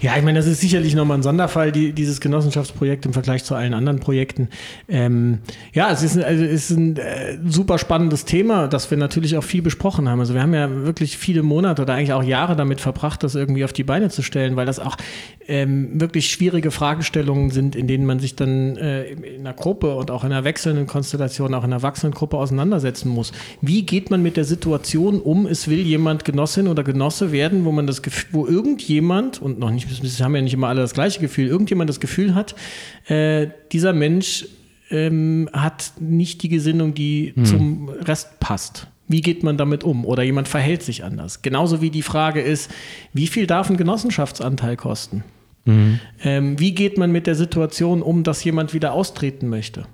[0.00, 3.56] Ja, ich meine, das ist sicherlich nochmal ein Sonderfall, die, dieses Genossenschaftsprojekt im Vergleich zu
[3.56, 4.48] allen anderen Projekten.
[4.88, 5.38] Ähm,
[5.72, 9.44] ja, es ist, also es ist ein äh, super spannendes Thema, das wir natürlich auch
[9.44, 10.20] viel besprochen haben.
[10.20, 13.64] Also wir haben ja wirklich viele Monate oder eigentlich auch Jahre damit verbracht, das irgendwie
[13.64, 14.96] auf die Beine zu stellen, weil das auch
[15.48, 20.10] ähm, wirklich schwierige Fragestellungen sind, in denen man sich dann äh, in einer Gruppe und
[20.10, 23.32] auch in einer wechselnden Konstellation, auch in einer wachsenden Gruppe auseinandersetzen muss.
[23.60, 27.72] Wie geht man mit der Situation um, es will jemand Genossin oder Genosse werden, wo
[27.72, 30.94] man das Gefühl, wo irgendjemand, und noch nicht, wir haben ja nicht immer alle das
[30.94, 32.54] gleiche Gefühl, irgendjemand das Gefühl hat,
[33.06, 34.46] äh, dieser Mensch
[34.90, 37.44] ähm, hat nicht die Gesinnung, die hm.
[37.44, 38.86] zum Rest passt.
[39.06, 40.04] Wie geht man damit um?
[40.04, 41.42] Oder jemand verhält sich anders.
[41.42, 42.70] Genauso wie die Frage ist,
[43.12, 45.24] wie viel darf ein Genossenschaftsanteil kosten?
[45.66, 46.00] Mhm.
[46.22, 49.86] Ähm, wie geht man mit der Situation um, dass jemand wieder austreten möchte?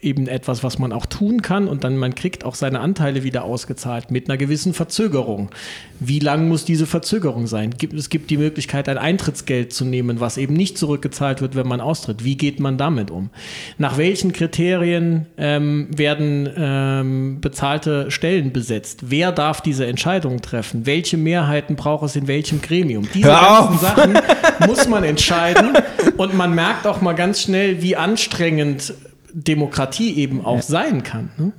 [0.00, 3.44] Eben etwas, was man auch tun kann und dann man kriegt auch seine Anteile wieder
[3.44, 5.50] ausgezahlt mit einer gewissen Verzögerung.
[5.98, 7.74] Wie lang muss diese Verzögerung sein?
[7.96, 11.80] Es gibt die Möglichkeit, ein Eintrittsgeld zu nehmen, was eben nicht zurückgezahlt wird, wenn man
[11.80, 12.24] austritt.
[12.24, 13.30] Wie geht man damit um?
[13.78, 19.10] Nach welchen Kriterien ähm, werden ähm, bezahlte Stellen besetzt?
[19.10, 20.86] Wer darf diese Entscheidung treffen?
[20.86, 23.08] Welche Mehrheiten braucht es in welchem Gremium?
[23.12, 24.18] Diese ganzen Sachen
[24.66, 25.74] muss man entscheiden
[26.16, 28.94] und man merkt auch mal ganz schnell, wie anstrengend
[29.34, 30.62] Demokratie eben auch ja.
[30.62, 31.30] sein kann.
[31.36, 31.52] Ne?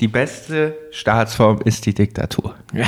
[0.00, 2.54] Die beste Staatsform ist die Diktatur.
[2.72, 2.86] Ja.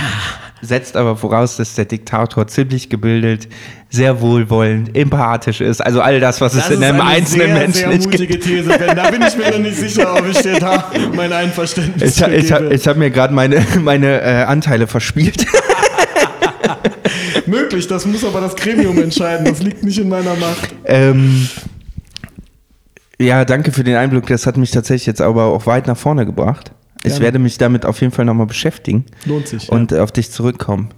[0.63, 3.49] Setzt aber voraus, dass der Diktator ziemlich gebildet,
[3.89, 5.81] sehr wohlwollend, empathisch ist.
[5.81, 8.69] Also all das, was das es in einem einzelnen sehr, Menschen sehr nicht mutige These,
[8.79, 8.97] Ben.
[8.97, 12.53] Da bin ich mir noch nicht sicher, ob ich dir da mein Einverständnis Ich, ich
[12.53, 15.47] habe hab mir gerade meine, meine äh, Anteile verspielt.
[17.47, 19.47] Möglich, das muss aber das Gremium entscheiden.
[19.47, 20.75] Das liegt nicht in meiner Macht.
[20.85, 21.49] Ähm,
[23.21, 24.27] ja, danke für den Einblick.
[24.27, 26.73] Das hat mich tatsächlich jetzt aber auch weit nach vorne gebracht.
[27.03, 27.15] Gerne.
[27.15, 29.07] Ich werde mich damit auf jeden Fall nochmal beschäftigen.
[29.25, 29.69] Lohnt sich.
[29.69, 30.03] Und ja.
[30.03, 30.91] auf dich zurückkommen.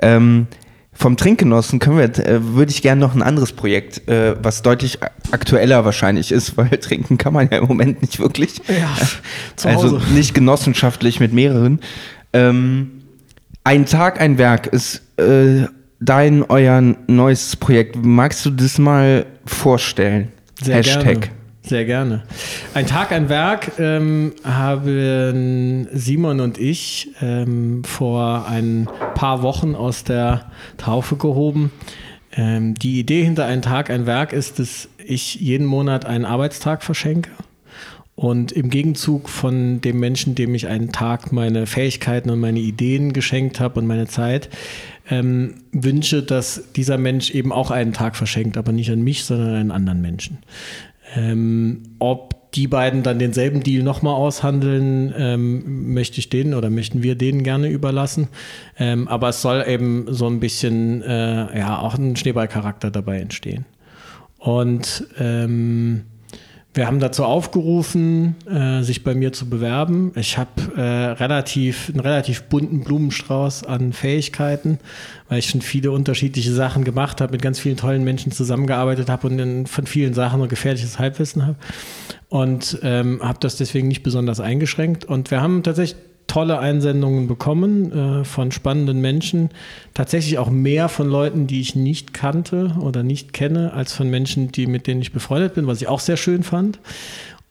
[0.00, 0.46] Ähm,
[0.92, 4.98] vom Trinkgenossen können wir, äh, würde ich gerne noch ein anderes Projekt, äh, was deutlich
[5.30, 8.60] aktueller wahrscheinlich ist, weil trinken kann man ja im Moment nicht wirklich.
[8.68, 8.96] Ja,
[9.70, 11.80] also nicht genossenschaftlich mit mehreren.
[12.32, 13.02] Ähm,
[13.64, 15.66] ein Tag, ein Werk ist äh,
[16.00, 17.96] dein, euer neues Projekt.
[18.02, 20.32] Magst du das mal vorstellen?
[20.62, 21.20] Sehr Hashtag.
[21.20, 21.35] Gerne.
[21.66, 22.22] Sehr gerne.
[22.74, 30.04] Ein Tag, ein Werk ähm, haben Simon und ich ähm, vor ein paar Wochen aus
[30.04, 31.72] der Taufe gehoben.
[32.32, 36.84] Ähm, die Idee hinter ein Tag, ein Werk ist, dass ich jeden Monat einen Arbeitstag
[36.84, 37.30] verschenke.
[38.14, 43.12] Und im Gegenzug von dem Menschen, dem ich einen Tag meine Fähigkeiten und meine Ideen
[43.12, 44.50] geschenkt habe und meine Zeit,
[45.10, 49.48] ähm, wünsche, dass dieser Mensch eben auch einen Tag verschenkt, aber nicht an mich, sondern
[49.48, 50.38] an einen anderen Menschen.
[51.14, 57.02] Ähm, ob die beiden dann denselben Deal nochmal aushandeln, ähm, möchte ich denen oder möchten
[57.02, 58.28] wir denen gerne überlassen.
[58.78, 63.66] Ähm, aber es soll eben so ein bisschen, äh, ja, auch ein Schneeballcharakter dabei entstehen.
[64.38, 66.06] Und ähm,
[66.76, 70.12] wir haben dazu aufgerufen, äh, sich bei mir zu bewerben.
[70.14, 74.78] Ich habe äh, relativ, einen relativ bunten Blumenstrauß an Fähigkeiten,
[75.28, 79.26] weil ich schon viele unterschiedliche Sachen gemacht habe, mit ganz vielen tollen Menschen zusammengearbeitet habe
[79.26, 81.56] und in, von vielen Sachen ein gefährliches Halbwissen habe.
[82.28, 85.06] Und ähm, habe das deswegen nicht besonders eingeschränkt.
[85.06, 85.96] Und wir haben tatsächlich
[86.26, 89.50] tolle Einsendungen bekommen äh, von spannenden Menschen.
[89.94, 94.52] Tatsächlich auch mehr von Leuten, die ich nicht kannte oder nicht kenne, als von Menschen,
[94.52, 96.78] die, mit denen ich befreundet bin, was ich auch sehr schön fand.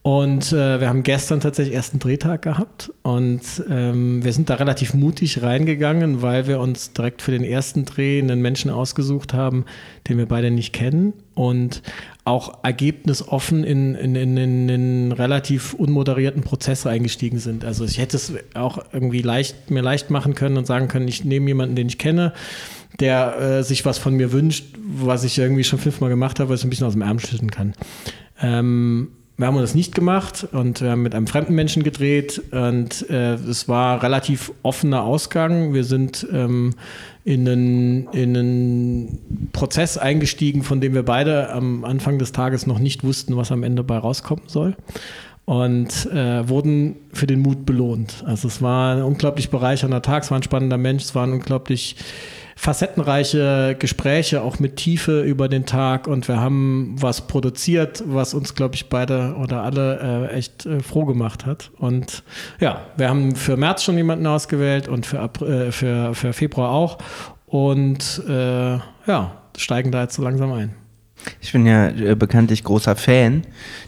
[0.06, 4.94] Und äh, wir haben gestern tatsächlich ersten Drehtag gehabt und ähm, wir sind da relativ
[4.94, 9.64] mutig reingegangen, weil wir uns direkt für den ersten Dreh einen Menschen ausgesucht haben,
[10.08, 11.82] den wir beide nicht kennen und
[12.24, 17.64] auch ergebnisoffen in, in, in, in einen relativ unmoderierten Prozess eingestiegen sind.
[17.64, 21.24] Also ich hätte es auch irgendwie leicht, mir leicht machen können und sagen können, ich
[21.24, 22.32] nehme jemanden, den ich kenne,
[23.00, 26.60] der äh, sich was von mir wünscht, was ich irgendwie schon fünfmal gemacht habe, was
[26.60, 27.72] ich ein bisschen aus dem Ärmel schütten kann.
[28.40, 29.08] Ähm,
[29.38, 33.34] wir haben das nicht gemacht und wir haben mit einem fremden Menschen gedreht und äh,
[33.34, 35.74] es war relativ offener Ausgang.
[35.74, 36.72] Wir sind ähm,
[37.24, 42.78] in, einen, in einen Prozess eingestiegen, von dem wir beide am Anfang des Tages noch
[42.78, 44.74] nicht wussten, was am Ende bei rauskommen soll.
[45.44, 48.24] Und äh, wurden für den Mut belohnt.
[48.26, 51.32] Also es war ein unglaublich bereichernder Tag, es war ein spannender Mensch, es war ein
[51.32, 51.96] unglaublich
[52.58, 56.08] facettenreiche Gespräche, auch mit Tiefe über den Tag.
[56.08, 60.80] Und wir haben was produziert, was uns, glaube ich, beide oder alle äh, echt äh,
[60.80, 61.70] froh gemacht hat.
[61.78, 62.24] Und
[62.58, 66.98] ja, wir haben für März schon jemanden ausgewählt und für, äh, für, für Februar auch.
[67.44, 70.74] Und äh, ja, steigen da jetzt so langsam ein.
[71.40, 73.42] Ich bin ja äh, bekanntlich großer Fan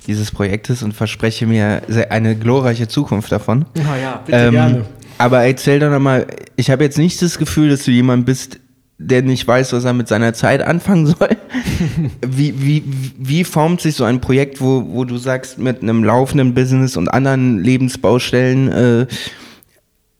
[0.07, 3.67] dieses Projektes und verspreche mir eine glorreiche Zukunft davon.
[3.75, 4.85] Na ja, bitte ähm, gerne.
[5.19, 8.61] Aber erzähl doch nochmal, ich habe jetzt nicht das Gefühl, dass du jemand bist,
[8.99, 11.37] der nicht weiß, was er mit seiner Zeit anfangen soll.
[12.27, 12.85] wie, wie,
[13.17, 17.09] wie formt sich so ein Projekt, wo, wo du sagst, mit einem laufenden Business und
[17.09, 19.07] anderen Lebensbaustellen, äh,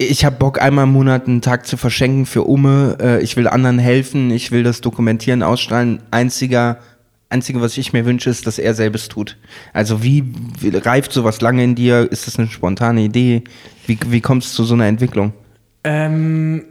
[0.01, 3.49] ich habe Bock, einmal im Monat einen Tag zu verschenken für Umme, äh, ich will
[3.49, 6.01] anderen helfen, ich will das dokumentieren, ausstrahlen.
[6.13, 6.79] Einziger,
[7.31, 9.37] einzige, was ich mir wünsche, ist, dass er selbst tut.
[9.73, 10.25] Also wie,
[10.61, 12.11] wie reift sowas lange in dir?
[12.11, 13.45] Ist das eine spontane Idee?
[13.87, 15.33] Wie, wie kommst du zu so einer Entwicklung?
[15.85, 16.65] Ähm,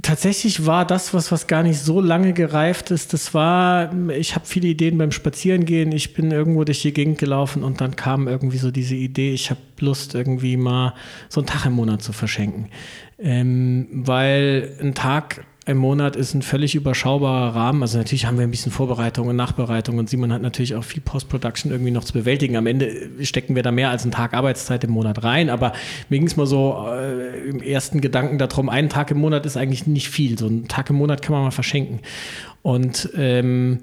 [0.00, 4.46] tatsächlich war das, was, was gar nicht so lange gereift ist, das war, ich habe
[4.46, 8.58] viele Ideen beim Spazierengehen, ich bin irgendwo durch die Gegend gelaufen und dann kam irgendwie
[8.58, 10.94] so diese Idee, ich habe Lust irgendwie mal
[11.28, 12.68] so einen Tag im Monat zu verschenken.
[13.18, 17.82] Ähm, weil ein Tag im Monat ist ein völlig überschaubarer Rahmen.
[17.82, 21.00] Also natürlich haben wir ein bisschen Vorbereitung und Nachbereitung und Simon hat natürlich auch viel
[21.00, 22.56] Post-Production irgendwie noch zu bewältigen.
[22.56, 25.72] Am Ende stecken wir da mehr als einen Tag Arbeitszeit im Monat rein, aber
[26.08, 29.56] mir ging es mal so äh, im ersten Gedanken darum, einen Tag im Monat ist
[29.56, 30.36] eigentlich nicht viel.
[30.36, 32.00] So einen Tag im Monat kann man mal verschenken.
[32.62, 33.78] Und ähm,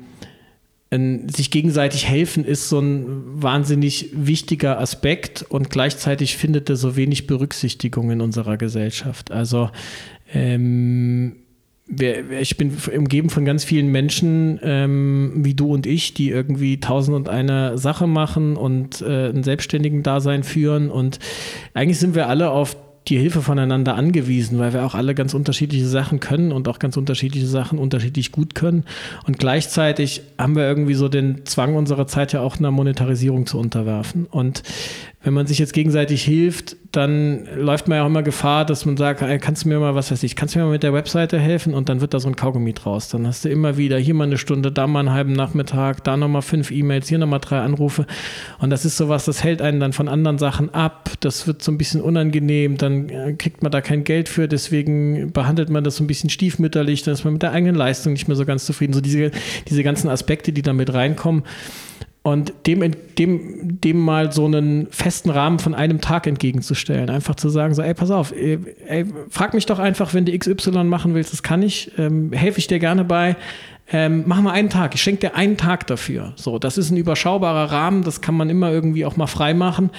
[0.91, 7.27] sich gegenseitig helfen ist so ein wahnsinnig wichtiger Aspekt und gleichzeitig findet er so wenig
[7.27, 9.31] Berücksichtigung in unserer Gesellschaft.
[9.31, 9.69] Also
[10.33, 11.35] ähm,
[11.89, 17.15] ich bin umgeben von ganz vielen Menschen ähm, wie du und ich, die irgendwie tausend
[17.15, 20.91] und eine Sache machen und äh, ein selbstständigen Dasein führen.
[20.91, 21.19] Und
[21.73, 22.77] eigentlich sind wir alle auf
[23.07, 26.95] die Hilfe voneinander angewiesen, weil wir auch alle ganz unterschiedliche Sachen können und auch ganz
[26.95, 28.83] unterschiedliche Sachen unterschiedlich gut können.
[29.25, 33.57] Und gleichzeitig haben wir irgendwie so den Zwang unserer Zeit ja auch einer Monetarisierung zu
[33.57, 34.25] unterwerfen.
[34.25, 34.61] Und
[35.21, 38.95] wenn man sich jetzt gegenseitig hilft, dann läuft man ja auch immer Gefahr, dass man
[38.95, 40.93] sagt, hey, kannst du mir mal, was weiß ich, kannst du mir mal mit der
[40.93, 41.73] Webseite helfen?
[41.73, 43.09] Und dann wird da so ein Kaugummi draus.
[43.09, 46.15] Dann hast du immer wieder hier mal eine Stunde, da mal einen halben Nachmittag, da
[46.15, 48.07] nochmal fünf E-Mails, hier nochmal drei Anrufe.
[48.59, 51.11] Und das ist sowas, das hält einen dann von anderen Sachen ab.
[51.19, 52.77] Das wird so ein bisschen unangenehm.
[52.77, 54.47] Dann äh, kriegt man da kein Geld für.
[54.47, 57.03] Deswegen behandelt man das so ein bisschen stiefmütterlich.
[57.03, 58.93] Dann ist man mit der eigenen Leistung nicht mehr so ganz zufrieden.
[58.93, 59.31] So diese,
[59.67, 61.43] diese ganzen Aspekte, die da mit reinkommen.
[62.21, 62.83] Und dem,
[63.17, 67.09] dem, dem mal so einen festen Rahmen von einem Tag entgegenzustellen.
[67.09, 70.37] Einfach zu sagen, so, ey, pass auf, ey, ey, frag mich doch einfach, wenn du
[70.37, 73.37] XY machen willst, das kann ich, ähm, helfe ich dir gerne bei.
[73.91, 76.33] Ähm, mach mal einen Tag, ich schenke dir einen Tag dafür.
[76.35, 79.89] So, das ist ein überschaubarer Rahmen, das kann man immer irgendwie auch mal frei machen.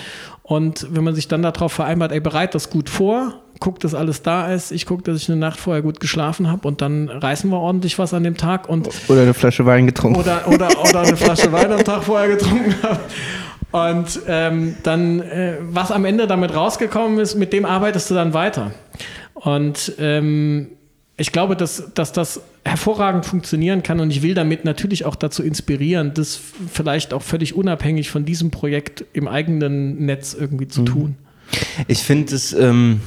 [0.43, 4.23] Und wenn man sich dann darauf vereinbart, ey, bereit das gut vor, gucke, dass alles
[4.23, 4.73] da ist.
[4.73, 7.99] Ich gucke, dass ich eine Nacht vorher gut geschlafen habe und dann reißen wir ordentlich
[7.99, 8.69] was an dem Tag.
[8.69, 10.19] Und oder eine Flasche Wein getrunken.
[10.19, 13.01] Oder, oder, oder eine Flasche Wein am Tag vorher getrunken habe.
[13.73, 18.35] Und ähm, dann, äh, was am Ende damit rausgekommen ist, mit dem arbeitest du dann
[18.35, 18.73] weiter.
[19.35, 20.69] Und ähm,
[21.17, 25.43] ich glaube, dass, dass das hervorragend funktionieren kann und ich will damit natürlich auch dazu
[25.43, 26.41] inspirieren, das
[26.73, 30.87] vielleicht auch völlig unabhängig von diesem Projekt im eigenen Netz irgendwie zu mhm.
[30.87, 31.17] tun.
[31.89, 33.01] Ich finde es ähm,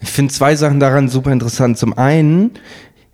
[0.00, 1.78] ich finde zwei Sachen daran super interessant.
[1.78, 2.52] Zum einen,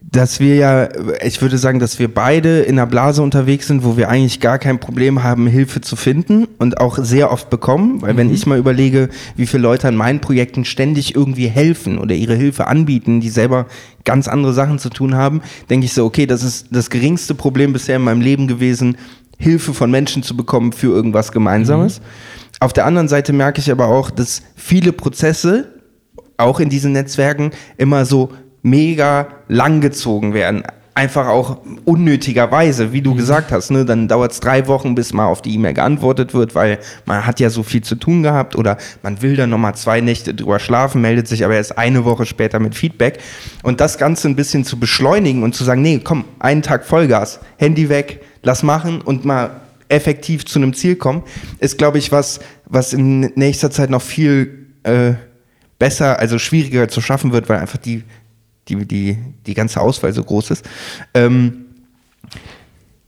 [0.01, 0.89] dass wir ja,
[1.25, 4.59] ich würde sagen, dass wir beide in einer Blase unterwegs sind, wo wir eigentlich gar
[4.59, 8.03] kein Problem haben, Hilfe zu finden und auch sehr oft bekommen.
[8.03, 8.19] Weil mhm.
[8.19, 12.35] wenn ich mal überlege, wie viele Leute an meinen Projekten ständig irgendwie helfen oder ihre
[12.35, 13.67] Hilfe anbieten, die selber
[14.05, 17.73] ganz andere Sachen zu tun haben, denke ich so, okay, das ist das geringste Problem
[17.73, 18.99] bisher in meinem Leben gewesen,
[19.39, 22.01] Hilfe von Menschen zu bekommen für irgendwas Gemeinsames.
[22.01, 22.05] Mhm.
[22.61, 25.74] Auf der anderen Seite merke ich aber auch, dass viele Prozesse,
[26.37, 28.31] auch in diesen Netzwerken immer so
[28.63, 30.65] mega lang gezogen werden.
[30.97, 33.17] Einfach auch unnötigerweise, wie du mhm.
[33.17, 33.85] gesagt hast, ne?
[33.85, 37.41] dann dauert es drei Wochen, bis mal auf die E-Mail geantwortet wird, weil man hat
[37.41, 41.01] ja so viel zu tun gehabt oder man will dann nochmal zwei Nächte drüber schlafen,
[41.01, 43.19] meldet sich aber erst eine Woche später mit Feedback.
[43.65, 47.41] Und das Ganze ein bisschen zu beschleunigen und zu sagen, nee, komm, einen Tag Vollgas,
[47.57, 51.25] Handy weg, lass machen und mal effektiv zu einem Ziel kommen,
[51.59, 55.15] ist, glaube ich, was, was in nächster Zeit noch viel äh,
[55.85, 58.05] besser, also schwieriger zu schaffen wird, weil einfach die,
[58.69, 60.65] die, die, die ganze Auswahl so groß ist.
[61.13, 61.67] Ähm,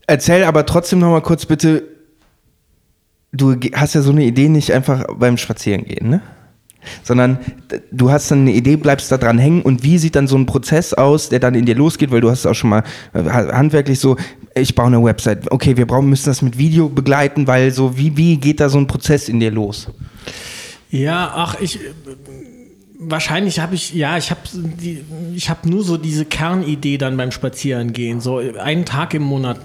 [0.07, 1.85] erzähl aber trotzdem noch mal kurz bitte,
[3.33, 6.21] du hast ja so eine Idee nicht einfach beim Spazierengehen, ne?
[7.03, 7.39] sondern
[7.91, 10.45] du hast dann eine Idee, bleibst da dran hängen und wie sieht dann so ein
[10.45, 14.01] Prozess aus, der dann in dir losgeht, weil du hast auch schon mal äh, handwerklich
[14.01, 14.19] so,
[14.55, 18.19] ich baue eine Website, okay, wir brauchen, müssen das mit Video begleiten, weil so, wie,
[18.19, 19.89] wie geht da so ein Prozess in dir los?
[20.91, 21.81] Ja, ach, ich,
[22.99, 24.41] Wahrscheinlich habe ich, ja, ich habe
[25.35, 28.21] ich hab nur so diese Kernidee dann beim Spazierengehen.
[28.21, 29.61] So einen Tag im Monat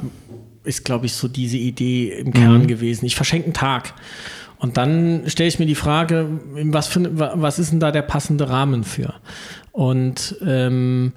[0.63, 2.67] ist, glaube ich, so diese Idee im Kern mhm.
[2.67, 3.05] gewesen.
[3.05, 3.93] Ich verschenke einen Tag.
[4.57, 8.49] Und dann stelle ich mir die Frage, was, für, was ist denn da der passende
[8.49, 9.15] Rahmen für?
[9.71, 11.13] Und ähm,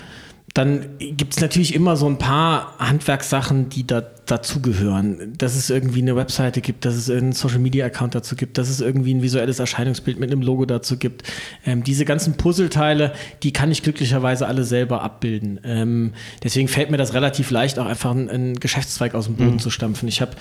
[0.54, 5.34] dann gibt es natürlich immer so ein paar Handwerkssachen, die da dazugehören.
[5.36, 8.68] Dass es irgendwie eine Webseite gibt, dass es einen Social Media Account dazu gibt, dass
[8.68, 11.24] es irgendwie ein visuelles Erscheinungsbild mit einem Logo dazu gibt.
[11.66, 15.60] Ähm, diese ganzen Puzzleteile, die kann ich glücklicherweise alle selber abbilden.
[15.64, 19.54] Ähm, deswegen fällt mir das relativ leicht, auch einfach einen, einen Geschäftszweig aus dem Boden
[19.54, 19.58] mhm.
[19.58, 20.08] zu stampfen.
[20.08, 20.32] Ich habe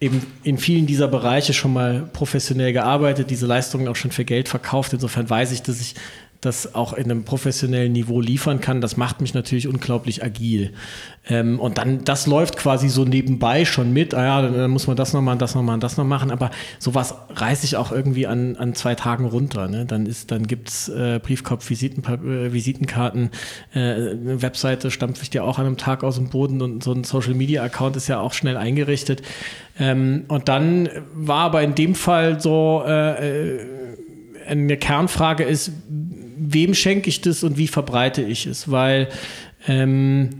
[0.00, 4.48] eben in vielen dieser Bereiche schon mal professionell gearbeitet, diese Leistungen auch schon für Geld
[4.48, 4.92] verkauft.
[4.92, 5.94] Insofern weiß ich, dass ich
[6.46, 10.72] das auch in einem professionellen Niveau liefern kann, das macht mich natürlich unglaublich agil.
[11.28, 14.14] Ähm, und dann, das läuft quasi so nebenbei schon mit.
[14.14, 16.30] Ah ja, dann, muss man das noch machen, das noch machen, das noch machen.
[16.30, 19.68] Aber sowas reiße ich auch irgendwie an, an zwei Tagen runter.
[19.68, 19.86] Ne?
[19.86, 23.30] Dann, dann gibt es äh, Briefkopf, Visiten, äh, Visitenkarten,
[23.74, 26.92] äh, eine Webseite stampfe ich dir auch an einem Tag aus dem Boden und so
[26.92, 29.22] ein Social Media Account ist ja auch schnell eingerichtet.
[29.78, 33.76] Ähm, und dann war aber in dem Fall so äh, äh
[34.46, 35.72] eine Kernfrage ist,
[36.36, 38.70] wem schenke ich das und wie verbreite ich es?
[38.70, 39.08] Weil
[39.66, 40.30] ähm,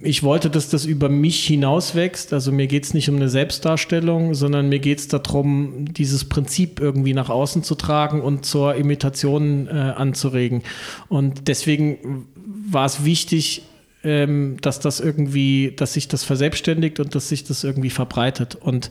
[0.00, 2.32] ich wollte, dass das über mich hinauswächst.
[2.32, 6.80] Also mir geht es nicht um eine Selbstdarstellung, sondern mir geht es darum, dieses Prinzip
[6.80, 10.62] irgendwie nach außen zu tragen und zur Imitation äh, anzuregen.
[11.08, 12.26] Und deswegen
[12.70, 13.62] war es wichtig,
[14.02, 18.54] ähm, dass das irgendwie, dass sich das verselbstständigt und dass sich das irgendwie verbreitet.
[18.54, 18.90] Und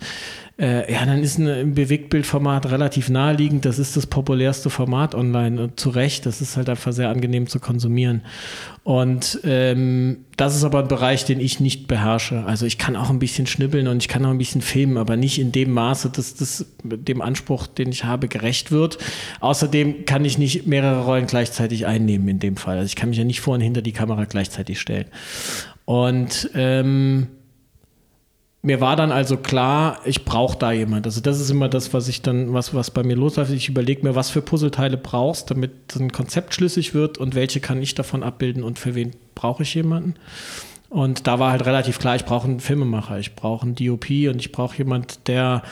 [0.59, 3.65] äh, ja, dann ist ein Bewegtbildformat relativ naheliegend.
[3.65, 6.25] Das ist das populärste Format online und zu Recht.
[6.25, 8.21] Das ist halt einfach sehr angenehm zu konsumieren.
[8.89, 12.43] Und ähm, das ist aber ein Bereich, den ich nicht beherrsche.
[12.45, 15.15] Also ich kann auch ein bisschen schnibbeln und ich kann auch ein bisschen filmen, aber
[15.15, 18.97] nicht in dem Maße, dass das dem Anspruch, den ich habe, gerecht wird.
[19.41, 22.77] Außerdem kann ich nicht mehrere Rollen gleichzeitig einnehmen in dem Fall.
[22.77, 25.05] Also ich kann mich ja nicht vor und hinter die Kamera gleichzeitig stellen.
[25.85, 27.27] Und ähm,
[28.61, 31.05] mir war dann also klar, ich brauche da jemand.
[31.05, 33.51] Also das ist immer das, was ich dann, was, was bei mir losläuft.
[33.51, 37.81] Ich überlege mir, was für Puzzleteile brauchst, damit ein Konzept schlüssig wird und welche kann
[37.81, 40.15] ich davon abbilden und für wen brauche ich jemanden.
[40.89, 44.37] Und da war halt relativ klar, ich brauche einen Filmemacher, ich brauche einen DOP und
[44.39, 45.63] ich brauche jemand, der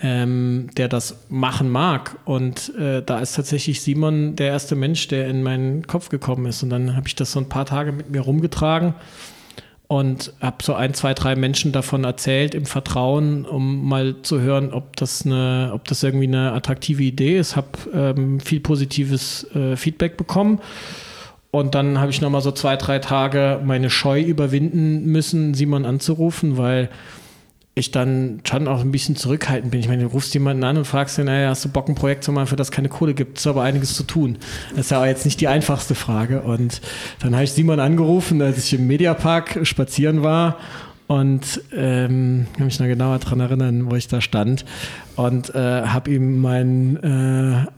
[0.00, 2.18] ähm, der das machen mag.
[2.24, 6.62] Und äh, da ist tatsächlich Simon der erste Mensch, der in meinen Kopf gekommen ist.
[6.62, 8.94] Und dann habe ich das so ein paar Tage mit mir rumgetragen
[9.88, 14.74] und habe so ein, zwei, drei Menschen davon erzählt im Vertrauen, um mal zu hören,
[14.74, 17.56] ob das eine, ob das irgendwie eine attraktive Idee ist.
[17.56, 20.60] Habe ähm, viel positives äh, Feedback bekommen.
[21.50, 26.58] Und dann habe ich nochmal so zwei, drei Tage meine Scheu überwinden müssen, Simon anzurufen,
[26.58, 26.90] weil
[27.78, 29.80] ich dann schon auch ein bisschen zurückhaltend bin.
[29.80, 32.24] Ich meine, du rufst jemanden an und fragst ihn, naja, hast du Bock, ein Projekt
[32.24, 33.38] zu machen, für das keine Kohle gibt?
[33.38, 34.38] Es ist aber einiges zu tun.
[34.70, 36.42] Das ist ja auch jetzt nicht die einfachste Frage.
[36.42, 36.80] Und
[37.20, 40.56] dann habe ich Simon angerufen, als ich im Mediapark spazieren war
[41.08, 44.66] und ähm, kann mich noch genauer daran erinnern, wo ich da stand
[45.16, 46.96] und äh, habe ihm meinen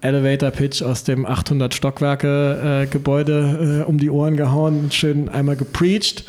[0.02, 5.56] äh, Elevator-Pitch aus dem 800 Stockwerke äh, äh, um die Ohren gehauen und schön einmal
[5.56, 6.24] gepreacht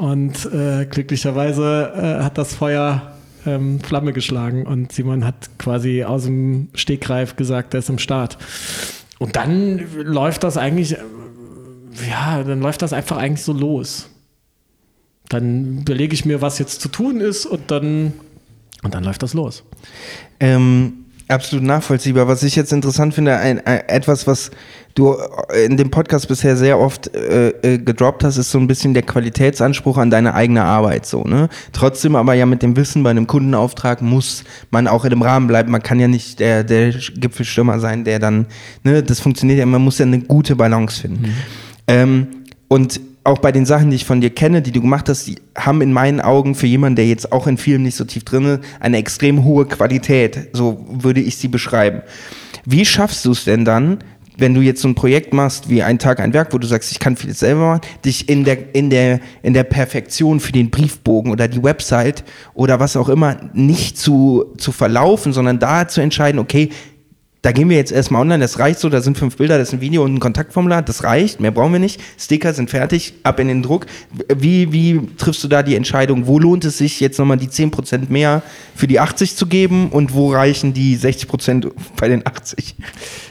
[0.00, 3.12] und äh, glücklicherweise äh, hat das Feuer
[3.44, 8.38] ähm, Flamme geschlagen und Simon hat quasi aus dem Stegreif gesagt, er ist im Start.
[9.18, 11.02] Und dann läuft das eigentlich, äh,
[12.08, 14.08] ja, dann läuft das einfach eigentlich so los.
[15.28, 18.14] Dann überlege ich mir, was jetzt zu tun ist und dann,
[18.82, 19.64] und dann läuft das los.
[20.40, 20.99] Ähm,
[21.30, 22.28] absolut nachvollziehbar.
[22.28, 24.50] Was ich jetzt interessant finde, ein, ein, etwas, was
[24.94, 25.16] du
[25.52, 28.94] äh, in dem Podcast bisher sehr oft äh, äh, gedroppt hast, ist so ein bisschen
[28.94, 31.48] der Qualitätsanspruch an deine eigene Arbeit so, ne?
[31.72, 35.46] Trotzdem aber ja mit dem Wissen bei einem Kundenauftrag muss man auch in dem Rahmen
[35.46, 35.70] bleiben.
[35.70, 38.46] Man kann ja nicht der, der Gipfelstürmer sein, der dann,
[38.82, 41.22] ne, das funktioniert ja, man muss ja eine gute Balance finden.
[41.22, 41.34] Mhm.
[41.86, 42.26] Ähm,
[42.68, 45.36] und auch bei den Sachen, die ich von dir kenne, die du gemacht hast, die
[45.56, 48.44] haben in meinen Augen für jemanden, der jetzt auch in Filmen nicht so tief drin
[48.44, 50.48] ist, eine extrem hohe Qualität.
[50.52, 52.02] So würde ich sie beschreiben.
[52.64, 53.98] Wie schaffst du es denn dann,
[54.40, 56.90] wenn du jetzt so ein Projekt machst wie ein Tag, ein Werk, wo du sagst,
[56.90, 60.70] ich kann vieles selber machen, dich in der, in der, in der Perfektion für den
[60.70, 66.00] Briefbogen oder die Website oder was auch immer nicht zu, zu verlaufen, sondern da zu
[66.00, 66.70] entscheiden, okay,
[67.42, 69.74] da gehen wir jetzt erstmal online, das reicht so, da sind fünf Bilder, das ist
[69.74, 72.00] ein Video und ein Kontaktformular, das reicht, mehr brauchen wir nicht.
[72.18, 73.86] Sticker sind fertig, ab in den Druck.
[74.34, 78.10] Wie, wie triffst du da die Entscheidung, wo lohnt es sich jetzt nochmal die 10%
[78.10, 78.42] mehr
[78.74, 82.74] für die 80 zu geben und wo reichen die 60% bei den 80?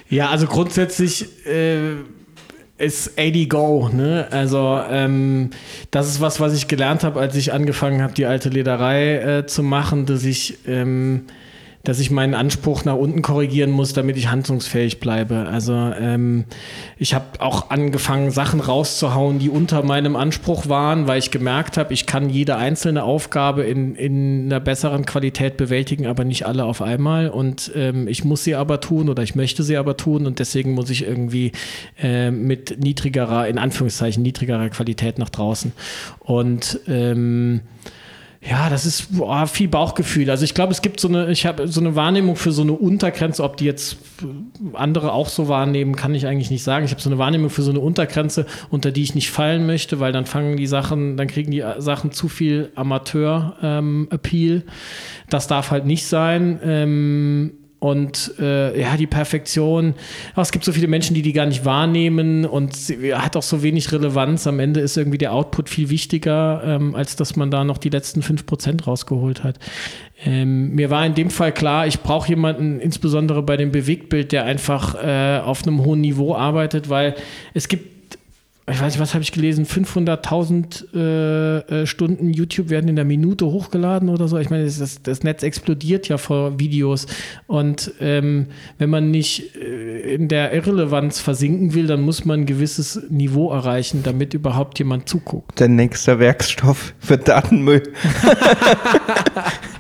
[0.09, 1.93] Ja, also grundsätzlich äh,
[2.79, 3.89] ist 80 Go.
[3.93, 4.27] Ne?
[4.31, 5.51] Also ähm,
[5.91, 9.45] das ist was, was ich gelernt habe, als ich angefangen habe, die alte Lederei äh,
[9.45, 11.25] zu machen, dass ich ähm,
[11.83, 15.47] dass ich meinen Anspruch nach unten korrigieren muss, damit ich handlungsfähig bleibe.
[15.47, 16.43] Also ähm,
[16.97, 21.93] ich habe auch angefangen, Sachen rauszuhauen, die unter meinem Anspruch waren, weil ich gemerkt habe,
[21.93, 26.81] ich kann jede einzelne Aufgabe in, in einer besseren Qualität bewältigen, aber nicht alle auf
[26.81, 27.29] einmal.
[27.29, 30.73] Und ähm, ich muss sie aber tun oder ich möchte sie aber tun und deswegen
[30.73, 31.53] muss ich irgendwie
[31.97, 35.71] äh, mit niedrigerer, in Anführungszeichen, niedrigerer Qualität nach draußen.
[36.19, 37.61] Und ähm,
[38.41, 40.29] ja, das ist boah, viel Bauchgefühl.
[40.29, 42.71] Also ich glaube, es gibt so eine, ich habe so eine Wahrnehmung für so eine
[42.71, 43.97] Untergrenze, ob die jetzt
[44.73, 46.85] andere auch so wahrnehmen, kann ich eigentlich nicht sagen.
[46.85, 49.99] Ich habe so eine Wahrnehmung für so eine Untergrenze, unter die ich nicht fallen möchte,
[49.99, 54.55] weil dann fangen die Sachen, dann kriegen die Sachen zu viel Amateur-Appeal.
[54.55, 54.63] Ähm,
[55.29, 56.59] das darf halt nicht sein.
[56.63, 59.95] Ähm, und äh, ja, die Perfektion.
[60.33, 63.43] Aber es gibt so viele Menschen, die die gar nicht wahrnehmen und sie hat auch
[63.43, 64.47] so wenig Relevanz.
[64.47, 67.89] Am Ende ist irgendwie der Output viel wichtiger, ähm, als dass man da noch die
[67.89, 69.59] letzten 5% rausgeholt hat.
[70.25, 74.43] Ähm, mir war in dem Fall klar, ich brauche jemanden, insbesondere bei dem Bewegtbild, der
[74.43, 77.15] einfach äh, auf einem hohen Niveau arbeitet, weil
[77.53, 77.98] es gibt
[78.71, 83.05] ich weiß nicht, was habe ich gelesen, 500.000 äh, äh, Stunden YouTube werden in der
[83.05, 84.37] Minute hochgeladen oder so.
[84.37, 87.07] Ich meine, das, das Netz explodiert ja vor Videos.
[87.47, 88.47] Und ähm,
[88.77, 93.51] wenn man nicht äh, in der Irrelevanz versinken will, dann muss man ein gewisses Niveau
[93.51, 95.59] erreichen, damit überhaupt jemand zuguckt.
[95.59, 97.83] Der nächste Werkstoff für Datenmüll.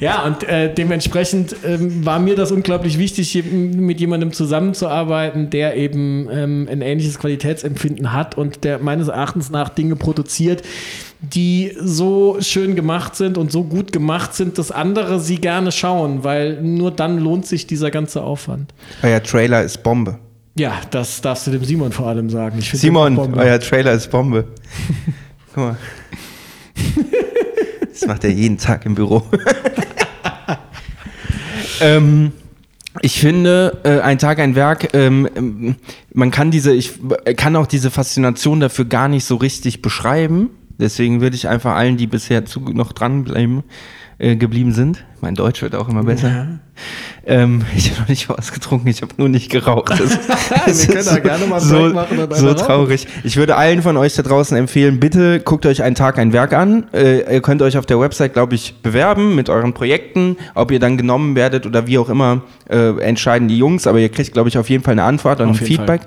[0.00, 6.28] Ja, und äh, dementsprechend ähm, war mir das unglaublich wichtig, mit jemandem zusammenzuarbeiten, der eben
[6.30, 10.62] ähm, ein ähnliches Qualitätsempfinden hat und der meines Erachtens nach Dinge produziert,
[11.20, 16.22] die so schön gemacht sind und so gut gemacht sind, dass andere sie gerne schauen,
[16.22, 18.72] weil nur dann lohnt sich dieser ganze Aufwand.
[19.02, 20.18] Euer Trailer ist Bombe.
[20.56, 22.60] Ja, das darfst du dem Simon vor allem sagen.
[22.60, 24.44] Simon, euer Trailer ist Bombe.
[25.54, 25.76] Guck mal.
[27.90, 29.22] Das macht er jeden Tag im Büro.
[31.80, 32.32] ähm,
[33.00, 35.76] ich finde, äh, ein Tag, ein Werk, ähm, ähm,
[36.12, 36.94] man kann diese, ich
[37.36, 40.50] kann auch diese Faszination dafür gar nicht so richtig beschreiben.
[40.78, 43.64] Deswegen würde ich einfach allen, die bisher zu, noch dranbleiben,
[44.18, 45.04] äh, geblieben sind.
[45.20, 46.28] Mein Deutsch wird auch immer besser.
[46.28, 46.46] Ja.
[47.26, 49.90] Ähm, ich habe noch nicht was getrunken, ich habe nur nicht geraucht.
[49.90, 50.18] Das,
[50.66, 53.06] das Wir können da gerne mal so, machen so traurig.
[53.22, 56.52] Ich würde allen von euch da draußen empfehlen, bitte guckt euch einen Tag ein Werk
[56.52, 56.86] an.
[56.92, 60.36] Äh, ihr könnt euch auf der Website, glaube ich, bewerben mit euren Projekten.
[60.54, 63.86] Ob ihr dann genommen werdet oder wie auch immer, äh, entscheiden die Jungs.
[63.86, 66.02] Aber ihr kriegt, glaube ich, auf jeden Fall eine Antwort und ein Feedback.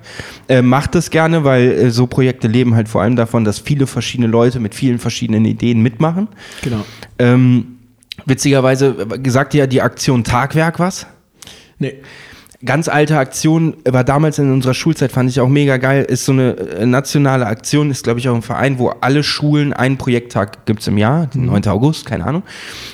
[0.50, 3.88] Äh, macht es gerne, weil äh, so Projekte leben halt vor allem davon, dass viele
[3.88, 6.28] verschiedene Leute mit vielen verschiedenen Ideen mitmachen.
[6.62, 6.84] Genau.
[7.20, 7.78] Ähm,
[8.26, 11.08] Witzigerweise gesagt ja die Aktion Tagwerk was?
[11.80, 12.02] Nee.
[12.64, 16.32] Ganz alte Aktion, war damals in unserer Schulzeit, fand ich auch mega geil, ist so
[16.32, 20.66] eine äh, nationale Aktion, ist glaube ich auch ein Verein, wo alle Schulen einen Projekttag
[20.66, 21.62] gibt es im Jahr, den 9.
[21.66, 21.72] Mhm.
[21.72, 22.44] August, keine Ahnung.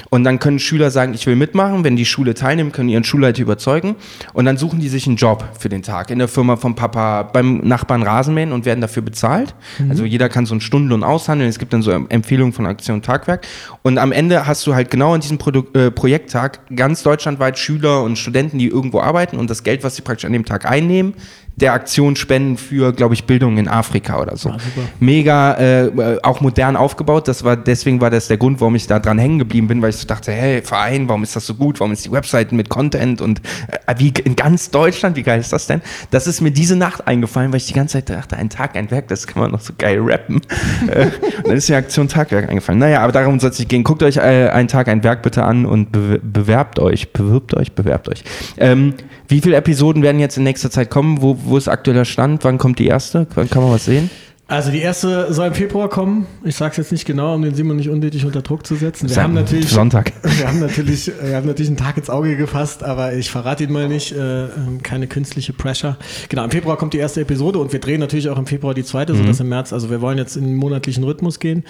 [0.10, 1.84] Und dann können Schüler sagen, ich will mitmachen.
[1.84, 3.96] Wenn die Schule teilnimmt, können ihren Schulleiter überzeugen.
[4.34, 7.24] Und dann suchen die sich einen Job für den Tag in der Firma vom Papa,
[7.24, 9.54] beim Nachbarn Rasenmähen und werden dafür bezahlt.
[9.80, 9.92] Mhm.
[9.92, 11.50] Also jeder kann so einen Stundenlohn aushandeln.
[11.50, 13.46] Es gibt dann so Empfehlungen von Aktion Tagwerk.
[13.82, 18.04] Und am Ende hast du halt genau an diesem Produ äh, Projekttag ganz deutschlandweit Schüler
[18.04, 21.14] und Studenten, die irgendwo arbeiten und das Geld, was sie praktisch an dem Tag einnehmen,
[21.58, 24.50] der Aktion spenden für, glaube ich, Bildung in Afrika oder so.
[24.50, 24.58] Ah,
[25.00, 27.28] Mega, äh, auch modern aufgebaut.
[27.28, 29.90] Das war, deswegen war das der Grund, warum ich da dran hängen geblieben bin, weil
[29.90, 31.80] ich so dachte, hey, Verein, warum ist das so gut?
[31.80, 33.42] Warum ist die Webseite mit Content und
[33.88, 35.82] äh, wie in ganz Deutschland, wie geil ist das denn?
[36.12, 38.92] Das ist mir diese Nacht eingefallen, weil ich die ganze Zeit dachte, ein Tag, ein
[38.92, 40.42] Werk, das kann man noch so geil rappen.
[40.90, 41.06] äh,
[41.38, 42.78] und dann ist die Aktion Tagwerk eingefallen.
[42.78, 43.84] Naja, aber darum soll es nicht gehen.
[43.84, 47.74] Guckt euch äh, ein Tag, ein Werk bitte an und be bewerbt euch, bewirbt euch,
[47.74, 48.24] bewerbt euch.
[48.58, 48.94] Ähm,
[49.28, 51.22] wie viele Episoden werden jetzt in nächster Zeit kommen?
[51.22, 52.44] Wo, wo ist aktueller Stand?
[52.44, 53.28] Wann kommt die erste?
[53.36, 54.10] Wann kann man was sehen?
[54.50, 56.26] Also die erste soll im Februar kommen.
[56.46, 59.10] Ich sage es jetzt nicht genau, um den Simon nicht unnötig unter Druck zu setzen.
[59.10, 60.14] Wir haben natürlich Sonntag.
[60.24, 63.74] Wir haben natürlich, wir haben natürlich einen Tag ins Auge gefasst, aber ich verrate ihn
[63.74, 64.14] mal nicht.
[64.14, 65.98] Äh, ähm, keine künstliche Pressure.
[66.30, 68.84] Genau, im Februar kommt die erste Episode und wir drehen natürlich auch im Februar die
[68.84, 69.18] zweite, mhm.
[69.18, 69.74] sodass im März.
[69.74, 71.66] Also wir wollen jetzt in den monatlichen Rhythmus gehen.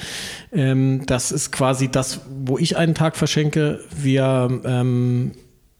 [0.51, 3.79] Ähm, das ist quasi das, wo ich einen Tag verschenke.
[3.95, 5.31] Wir ähm,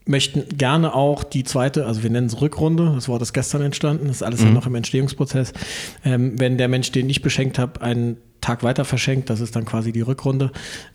[0.08, 4.08] möchten gerne auch die zweite, also wir nennen es Rückrunde, das Wort ist gestern entstanden,
[4.08, 4.48] das ist alles mhm.
[4.48, 5.52] ja noch im Entstehungsprozess.
[6.04, 8.16] Ähm, wenn der Mensch, den ich beschenkt habe, einen
[8.48, 9.28] Tag weiter verschenkt.
[9.28, 10.52] Das ist dann quasi die Rückrunde.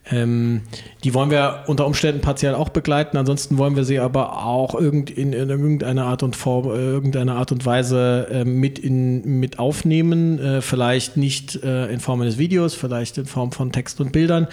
[0.10, 0.62] Ähm,
[1.04, 3.16] die wollen wir unter Umständen partiell auch begleiten.
[3.16, 7.36] Ansonsten wollen wir sie aber auch irgend in, in irgendeiner Art und Form, äh, irgendeiner
[7.36, 10.40] Art und Weise äh, mit, in, mit aufnehmen.
[10.40, 14.48] Äh, vielleicht nicht äh, in Form eines Videos, vielleicht in Form von Text und Bildern,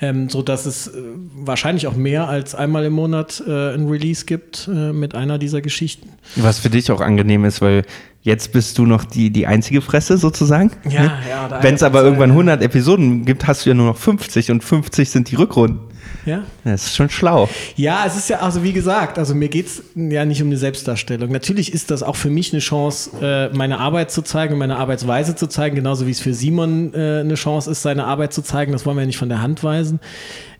[0.00, 0.92] ähm, so dass es äh,
[1.34, 6.08] wahrscheinlich auch mehr als einmal im Monat äh, ein Release gibt mit einer dieser Geschichten.
[6.36, 7.84] Was für dich auch angenehm ist, weil
[8.26, 10.72] Jetzt bist du noch die, die einzige Fresse sozusagen.
[10.90, 11.12] Ja, ne?
[11.30, 11.62] ja.
[11.62, 15.08] Wenn es aber irgendwann 100 Episoden gibt, hast du ja nur noch 50 und 50
[15.08, 15.78] sind die Rückrunden.
[16.24, 16.42] Ja.
[16.64, 17.48] Das ist schon schlau.
[17.76, 20.56] Ja, es ist ja, also wie gesagt, also mir geht es ja nicht um eine
[20.56, 21.30] Selbstdarstellung.
[21.30, 25.36] Natürlich ist das auch für mich eine Chance, äh, meine Arbeit zu zeigen, meine Arbeitsweise
[25.36, 28.72] zu zeigen, genauso wie es für Simon äh, eine Chance ist, seine Arbeit zu zeigen.
[28.72, 30.00] Das wollen wir ja nicht von der Hand weisen.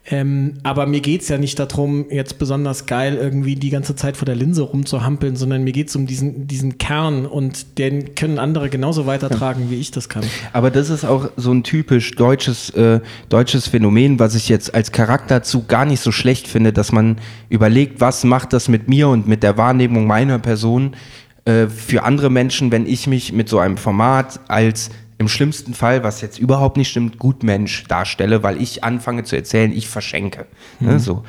[0.09, 4.17] Ähm, aber mir geht es ja nicht darum, jetzt besonders geil irgendwie die ganze Zeit
[4.17, 8.39] vor der Linse rumzuhampeln, sondern mir geht es um diesen, diesen Kern und den können
[8.39, 9.71] andere genauso weitertragen, ja.
[9.73, 10.23] wie ich das kann.
[10.53, 14.93] Aber das ist auch so ein typisch deutsches, äh, deutsches Phänomen, was ich jetzt als
[14.93, 17.17] Charakterzug gar nicht so schlecht finde, dass man
[17.49, 20.95] überlegt, was macht das mit mir und mit der Wahrnehmung meiner Person
[21.47, 26.05] äh, für andere Menschen, wenn ich mich mit so einem Format als im schlimmsten Fall,
[26.05, 30.47] was jetzt überhaupt nicht stimmt, Gutmensch darstelle, weil ich anfange zu erzählen, ich verschenke.
[30.81, 30.93] Ne, mhm.
[30.95, 31.25] Ne, so.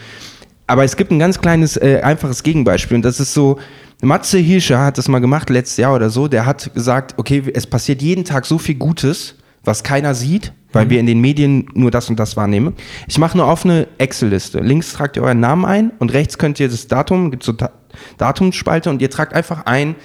[0.68, 3.58] Aber es gibt ein ganz kleines, äh, einfaches Gegenbeispiel und das ist so,
[4.02, 7.66] Matze Hirscher hat das mal gemacht, letztes Jahr oder so, der hat gesagt, okay, es
[7.66, 10.90] passiert jeden Tag so viel Gutes, was keiner sieht, weil mhm.
[10.90, 12.76] wir in den Medien nur das und das wahrnehmen.
[13.08, 14.60] Ich mache eine offene Excel-Liste.
[14.60, 17.72] Links tragt ihr euren Namen ein und rechts könnt ihr das Datum, gibt so Ta
[18.20, 19.96] Datumsspalte und ihr tragt einfach ein,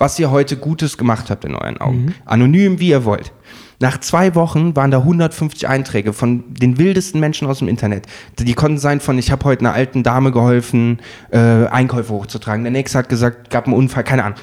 [0.00, 2.06] was ihr heute Gutes gemacht habt in euren Augen.
[2.06, 2.14] Mhm.
[2.24, 3.32] Anonym, wie ihr wollt.
[3.80, 8.06] Nach zwei Wochen waren da 150 Einträge von den wildesten Menschen aus dem Internet.
[8.38, 12.64] Die konnten sein von, ich habe heute einer alten Dame geholfen, äh, Einkäufe hochzutragen.
[12.64, 14.38] Der nächste hat gesagt, gab einen Unfall, keine Ahnung.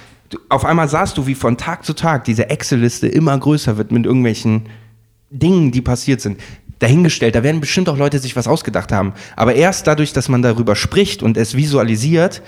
[0.50, 4.06] Auf einmal sahst du, wie von Tag zu Tag diese Excel-Liste immer größer wird mit
[4.06, 4.70] irgendwelchen
[5.32, 6.40] Dingen, die passiert sind
[6.80, 7.34] dahingestellt.
[7.34, 9.14] Da werden bestimmt auch Leute sich was ausgedacht haben.
[9.36, 12.44] Aber erst dadurch, dass man darüber spricht und es visualisiert,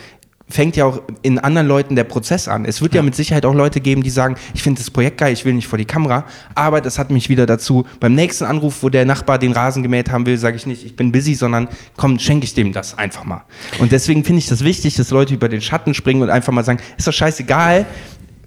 [0.50, 2.66] fängt ja auch in anderen Leuten der Prozess an.
[2.66, 5.20] Es wird ja, ja mit Sicherheit auch Leute geben, die sagen, ich finde das Projekt
[5.20, 6.26] geil, ich will nicht vor die Kamera,
[6.56, 10.10] aber das hat mich wieder dazu, beim nächsten Anruf, wo der Nachbar den Rasen gemäht
[10.10, 13.26] haben will, sage ich nicht, ich bin busy, sondern komm, schenke ich dem das einfach
[13.26, 13.43] mal.
[13.80, 16.64] Und deswegen finde ich das wichtig, dass Leute über den Schatten springen und einfach mal
[16.64, 17.86] sagen, ist doch scheißegal,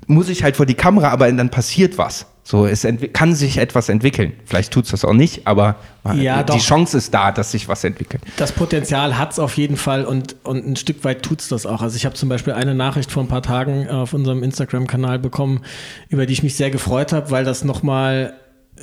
[0.06, 2.26] muss ich halt vor die Kamera, aber dann passiert was.
[2.44, 4.32] So, es kann sich etwas entwickeln.
[4.44, 5.76] Vielleicht tut es das auch nicht, aber
[6.14, 6.58] ja, die doch.
[6.58, 8.20] Chance ist da, dass sich was entwickelt.
[8.36, 11.66] Das Potenzial hat es auf jeden Fall und, und ein Stück weit tut es das
[11.66, 11.82] auch.
[11.82, 15.60] Also ich habe zum Beispiel eine Nachricht vor ein paar Tagen auf unserem Instagram-Kanal bekommen,
[16.08, 18.34] über die ich mich sehr gefreut habe, weil das nochmal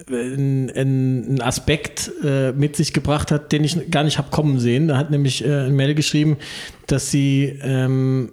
[0.09, 4.87] einen Aspekt äh, mit sich gebracht hat, den ich gar nicht habe kommen sehen.
[4.87, 6.37] Da hat nämlich äh, ein Mail geschrieben,
[6.87, 8.31] dass sie ähm,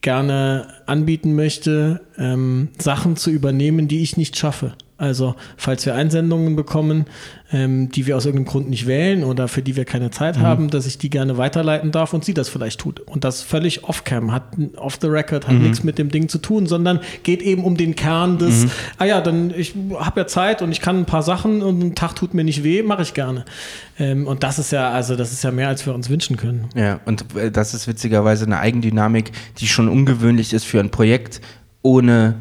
[0.00, 4.74] gerne anbieten möchte, ähm, Sachen zu übernehmen, die ich nicht schaffe.
[5.00, 7.06] Also, falls wir Einsendungen bekommen,
[7.50, 10.42] ähm, die wir aus irgendeinem Grund nicht wählen oder für die wir keine Zeit mhm.
[10.42, 13.00] haben, dass ich die gerne weiterleiten darf und sie das vielleicht tut.
[13.00, 14.42] Und das völlig off-cam, hat
[14.76, 15.62] off the record, hat mhm.
[15.62, 18.70] nichts mit dem Ding zu tun, sondern geht eben um den Kern des, mhm.
[18.98, 21.94] ah ja, dann ich habe ja Zeit und ich kann ein paar Sachen und ein
[21.94, 23.46] Tag tut mir nicht weh, mache ich gerne.
[23.98, 26.68] Ähm, und das ist ja, also das ist ja mehr, als wir uns wünschen können.
[26.74, 31.40] Ja, und äh, das ist witzigerweise eine Eigendynamik, die schon ungewöhnlich ist für ein Projekt
[31.80, 32.34] ohne,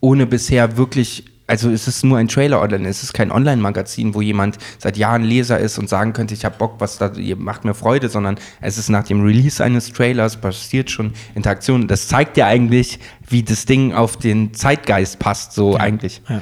[0.00, 4.22] ohne bisher wirklich also es ist nur ein Trailer online, es ist kein Online-Magazin, wo
[4.22, 7.64] jemand seit Jahren Leser ist und sagen könnte, ich habe Bock, was da ihr macht
[7.64, 11.86] mir Freude, sondern es ist nach dem Release eines Trailers passiert schon Interaktion.
[11.86, 15.80] Das zeigt ja eigentlich, wie das Ding auf den Zeitgeist passt, so ja.
[15.80, 16.22] eigentlich.
[16.28, 16.40] Ja.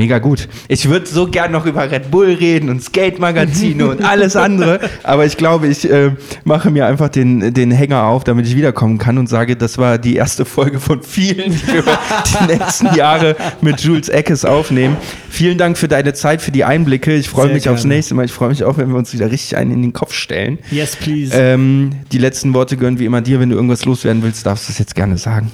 [0.00, 0.48] Mega gut.
[0.68, 5.26] Ich würde so gern noch über Red Bull reden und Skate-Magazine und alles andere, aber
[5.26, 9.18] ich glaube, ich äh, mache mir einfach den, den Hänger auf, damit ich wiederkommen kann
[9.18, 11.84] und sage, das war die erste Folge von vielen, die wir
[12.48, 14.96] die nächsten Jahre mit Jules Eckes aufnehmen.
[15.28, 17.14] Vielen Dank für deine Zeit, für die Einblicke.
[17.14, 17.76] Ich freue mich gerne.
[17.76, 18.24] aufs nächste Mal.
[18.24, 20.60] Ich freue mich auch, wenn wir uns wieder richtig einen in den Kopf stellen.
[20.70, 21.36] Yes, please.
[21.36, 23.38] Ähm, die letzten Worte gehören wie immer dir.
[23.38, 25.52] Wenn du irgendwas loswerden willst, darfst du es jetzt gerne sagen.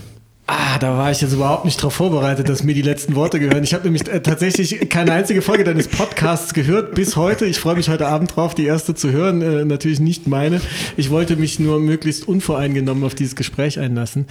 [0.48, 3.64] Ah, da war ich jetzt überhaupt nicht darauf vorbereitet, dass mir die letzten Worte gehören.
[3.64, 7.46] Ich habe nämlich äh, tatsächlich keine einzige Folge deines Podcasts gehört bis heute.
[7.46, 9.42] Ich freue mich heute Abend drauf, die erste zu hören.
[9.42, 10.60] Äh, natürlich nicht meine.
[10.96, 14.26] Ich wollte mich nur möglichst unvoreingenommen auf dieses Gespräch einlassen.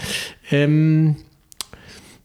[0.52, 1.18] Ähm,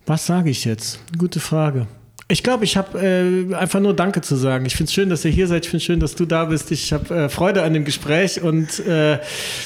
[0.06, 1.00] was sage ich jetzt?
[1.18, 1.88] Gute Frage.
[2.28, 4.66] Ich glaube, ich habe äh, einfach nur Danke zu sagen.
[4.66, 5.64] Ich finde es schön, dass ihr hier seid.
[5.64, 6.70] Ich finde es schön, dass du da bist.
[6.70, 9.18] Ich habe äh, Freude an dem Gespräch und äh,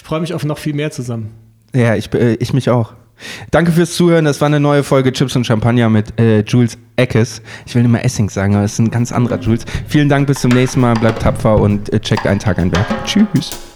[0.03, 1.31] freue mich auf noch viel mehr zusammen.
[1.75, 2.95] Ja, ich, äh, ich mich auch.
[3.51, 4.25] Danke fürs Zuhören.
[4.25, 7.43] Das war eine neue Folge Chips und Champagner mit äh, Jules Eckes.
[7.67, 9.65] Ich will immer Essing sagen, aber es ist ein ganz anderer Jules.
[9.87, 10.95] Vielen Dank, bis zum nächsten Mal.
[10.95, 12.87] Bleibt tapfer und äh, checkt einen Tag ein Werk.
[13.05, 13.74] Tschüss.